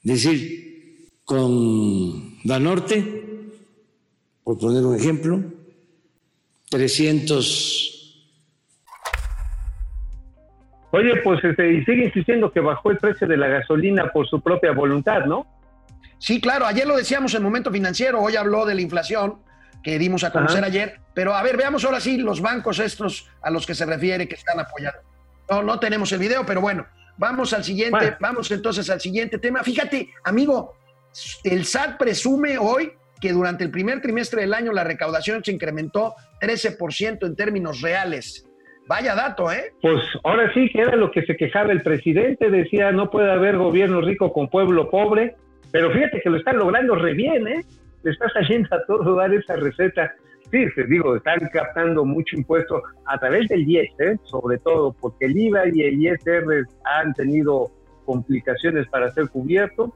decir, 0.03 1.11
con 1.25 2.43
Banorte, 2.45 3.05
por 4.43 4.59
poner 4.59 4.85
un 4.85 4.97
ejemplo, 4.97 5.43
300... 6.71 7.88
Oye, 10.91 11.17
pues 11.23 11.43
este, 11.45 11.73
y 11.73 11.85
sigue 11.85 12.07
insistiendo 12.07 12.51
que 12.51 12.61
bajó 12.61 12.91
el 12.91 12.99
precio 12.99 13.27
de 13.27 13.37
la 13.37 13.49
gasolina 13.49 14.11
por 14.11 14.27
su 14.27 14.41
propia 14.41 14.73
voluntad, 14.73 15.27
¿no? 15.27 15.47
Sí, 16.19 16.41
claro, 16.41 16.67
ayer 16.67 16.87
lo 16.87 16.97
decíamos 16.97 17.35
en 17.35 17.43
Momento 17.43 17.71
Financiero, 17.71 18.21
hoy 18.21 18.37
habló 18.37 18.65
de 18.65 18.75
la 18.75 18.81
inflación 18.81 19.43
que 19.83 19.99
dimos 19.99 20.25
a 20.25 20.33
conocer 20.33 20.65
ayer, 20.65 21.01
pero 21.15 21.35
a 21.35 21.43
ver, 21.43 21.57
veamos 21.57 21.85
ahora 21.85 22.01
sí 22.01 22.19
los 22.19 22.41
bancos 22.41 22.81
estos 22.81 23.31
a 23.43 23.51
los 23.51 23.67
que 23.67 23.75
se 23.75 23.87
refiere 23.87 24.27
que 24.27 24.35
están 24.35 24.59
apoyando. 24.59 24.99
No, 25.49 25.63
no 25.63 25.79
tenemos 25.79 26.11
el 26.13 26.19
video, 26.19 26.45
pero 26.45 26.61
bueno, 26.61 26.87
Vamos 27.19 27.53
al 27.53 27.65
siguiente, 27.65 28.17
vamos 28.21 28.51
entonces 28.53 28.89
al 28.89 29.01
siguiente 29.01 29.39
tema. 29.39 29.65
Fíjate, 29.65 30.09
amigo, 30.25 30.77
el 31.43 31.65
SAT 31.65 31.99
presume 31.99 32.59
hoy 32.59 32.93
que 33.21 33.33
durante 33.33 33.65
el 33.65 33.73
primer 33.73 34.01
trimestre 34.01 34.43
del 34.43 34.55
año 34.55 34.73
la 34.73 34.85
recaudación 34.85 35.43
se 35.45 35.51
incrementó 35.51 36.15
13% 36.41 37.27
en 37.27 37.35
términos 37.35 37.81
reales. 37.81 38.45
Vaya 38.89 39.15
dato, 39.15 39.53
¿eh? 39.53 39.73
Pues 39.83 40.01
ahora 40.25 40.53
sí 40.55 40.69
que 40.73 40.81
era 40.81 40.97
lo 40.97 41.11
que 41.11 41.23
se 41.23 41.37
quejaba 41.37 41.73
el 41.73 41.83
presidente, 41.83 42.51
decía 42.51 42.91
no 42.91 43.11
puede 43.11 43.31
haber 43.31 43.59
gobierno 43.59 44.01
rico 44.01 44.33
con 44.33 44.49
pueblo 44.49 44.91
pobre, 44.91 45.37
pero 45.71 45.91
fíjate 45.93 46.21
que 46.23 46.31
lo 46.31 46.39
están 46.39 46.59
logrando 46.59 46.95
re 46.95 47.13
bien, 47.13 47.47
¿eh? 47.47 47.65
Le 48.03 48.11
está 48.11 48.29
saliendo 48.31 48.75
a 48.75 48.85
todo 48.87 49.15
dar 49.17 49.33
esa 49.35 49.57
receta 49.57 50.15
sí, 50.51 50.67
te 50.75 50.85
digo, 50.85 51.17
están 51.17 51.41
captando 51.53 52.05
mucho 52.05 52.37
impuesto 52.37 52.83
a 53.07 53.19
través 53.19 53.49
del 53.49 53.69
IES, 53.69 53.91
¿eh? 54.01 54.17
sobre 54.25 54.59
todo, 54.59 54.93
porque 54.93 55.27
el 55.27 55.37
IVA 55.37 55.69
y 55.73 55.83
el 55.83 56.03
ISR 56.05 56.67
han 56.85 57.13
tenido 57.15 57.71
complicaciones 58.05 58.89
para 58.89 59.11
ser 59.13 59.29
cubierto. 59.29 59.95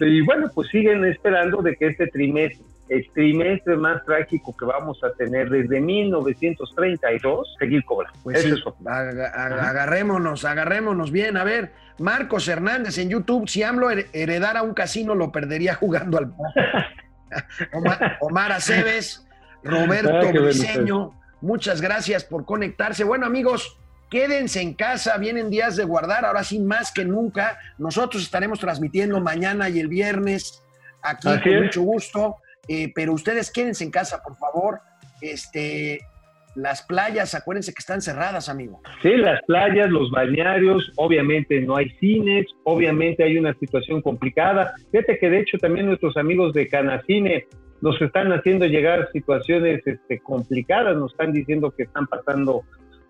Y 0.00 0.22
bueno, 0.22 0.50
pues 0.54 0.68
siguen 0.68 1.04
esperando 1.04 1.62
de 1.62 1.76
que 1.76 1.86
este 1.86 2.08
trimestre, 2.08 2.64
el 2.88 3.10
trimestre 3.12 3.76
más 3.76 4.04
trágico 4.04 4.54
que 4.56 4.64
vamos 4.64 5.02
a 5.02 5.12
tener 5.12 5.48
desde 5.48 5.80
1932, 5.80 7.56
seguir 7.58 7.84
cobrando. 7.84 8.18
Pues 8.22 8.46
agarrémonos, 8.86 10.44
agarrémonos 10.44 11.10
bien. 11.10 11.36
A 11.36 11.44
ver, 11.44 11.72
Marcos 11.98 12.46
Hernández 12.48 12.98
en 12.98 13.10
YouTube, 13.10 13.48
si 13.48 13.62
AMLO 13.62 13.88
heredara 14.12 14.62
un 14.62 14.74
casino, 14.74 15.14
lo 15.14 15.32
perdería 15.32 15.74
jugando 15.74 16.18
al... 16.18 16.34
Omar, 17.72 18.18
Omar 18.20 18.52
Aceves, 18.52 19.26
Roberto 19.64 20.30
Briseño, 20.30 21.20
muchas 21.40 21.80
gracias 21.80 22.22
por 22.22 22.44
conectarse. 22.44 23.02
Bueno, 23.02 23.26
amigos, 23.26 23.76
quédense 24.08 24.60
en 24.60 24.74
casa, 24.74 25.16
vienen 25.18 25.50
días 25.50 25.74
de 25.74 25.84
guardar, 25.84 26.24
ahora 26.24 26.44
sí 26.44 26.60
más 26.60 26.92
que 26.92 27.04
nunca. 27.04 27.58
Nosotros 27.78 28.22
estaremos 28.22 28.60
transmitiendo 28.60 29.20
mañana 29.20 29.68
y 29.68 29.80
el 29.80 29.88
viernes 29.88 30.62
aquí 31.02 31.28
con 31.42 31.64
mucho 31.64 31.82
gusto, 31.82 32.36
eh, 32.68 32.92
pero 32.94 33.12
ustedes 33.12 33.50
quédense 33.50 33.84
en 33.84 33.90
casa, 33.90 34.22
por 34.22 34.36
favor. 34.36 34.80
Este, 35.20 36.00
las 36.54 36.82
playas, 36.82 37.34
acuérdense 37.34 37.72
que 37.72 37.80
están 37.80 38.00
cerradas, 38.00 38.48
amigo. 38.48 38.80
Sí, 39.02 39.16
las 39.16 39.42
playas, 39.46 39.90
los 39.90 40.10
balnearios, 40.10 40.92
obviamente 40.96 41.60
no 41.60 41.76
hay 41.76 41.90
cines, 42.00 42.46
obviamente 42.64 43.24
hay 43.24 43.38
una 43.38 43.54
situación 43.54 44.02
complicada. 44.02 44.74
Fíjate 44.92 45.18
que 45.18 45.30
de 45.30 45.40
hecho 45.40 45.58
también 45.58 45.86
nuestros 45.86 46.16
amigos 46.16 46.52
de 46.52 46.68
Canacine 46.68 47.46
nos 47.80 48.00
están 48.00 48.32
haciendo 48.32 48.66
llegar 48.66 49.10
situaciones 49.12 49.82
este, 49.86 50.20
complicadas, 50.20 50.96
nos 50.96 51.12
están 51.12 51.32
diciendo 51.32 51.70
que 51.70 51.82
están 51.82 52.06
pasando 52.06 52.62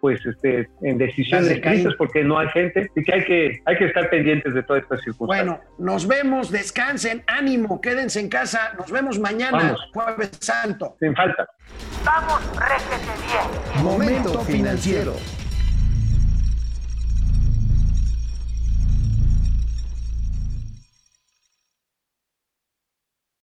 pues 0.05 0.21
este, 0.27 0.69
en 0.83 0.99
decisiones 0.99 1.63
críticas 1.63 1.95
porque 1.97 2.23
no 2.23 2.39
hay 2.39 2.47
gente 2.49 2.91
y 2.95 3.03
que 3.03 3.15
hay 3.15 3.25
que 3.25 3.63
hay 3.65 3.79
que 3.79 3.87
estar 3.87 4.11
pendientes 4.11 4.53
de 4.53 4.63
todas 4.63 4.83
estas 4.83 5.01
circunstancias. 5.01 5.47
Bueno, 5.47 5.65
nos 5.79 6.07
vemos, 6.07 6.51
descansen, 6.51 7.25
ánimo, 7.27 7.81
quédense 7.81 8.21
en 8.21 8.29
casa, 8.29 8.75
nos 8.77 8.91
vemos 8.93 9.19
mañana, 9.19 9.75
jueves 9.95 10.33
santo. 10.41 10.95
Sin 11.01 11.17
falta. 11.17 11.49
Vamos, 12.05 12.39
réjete 12.55 13.13
bien. 13.27 13.83
Momento 13.83 14.41
financiero. 14.41 15.15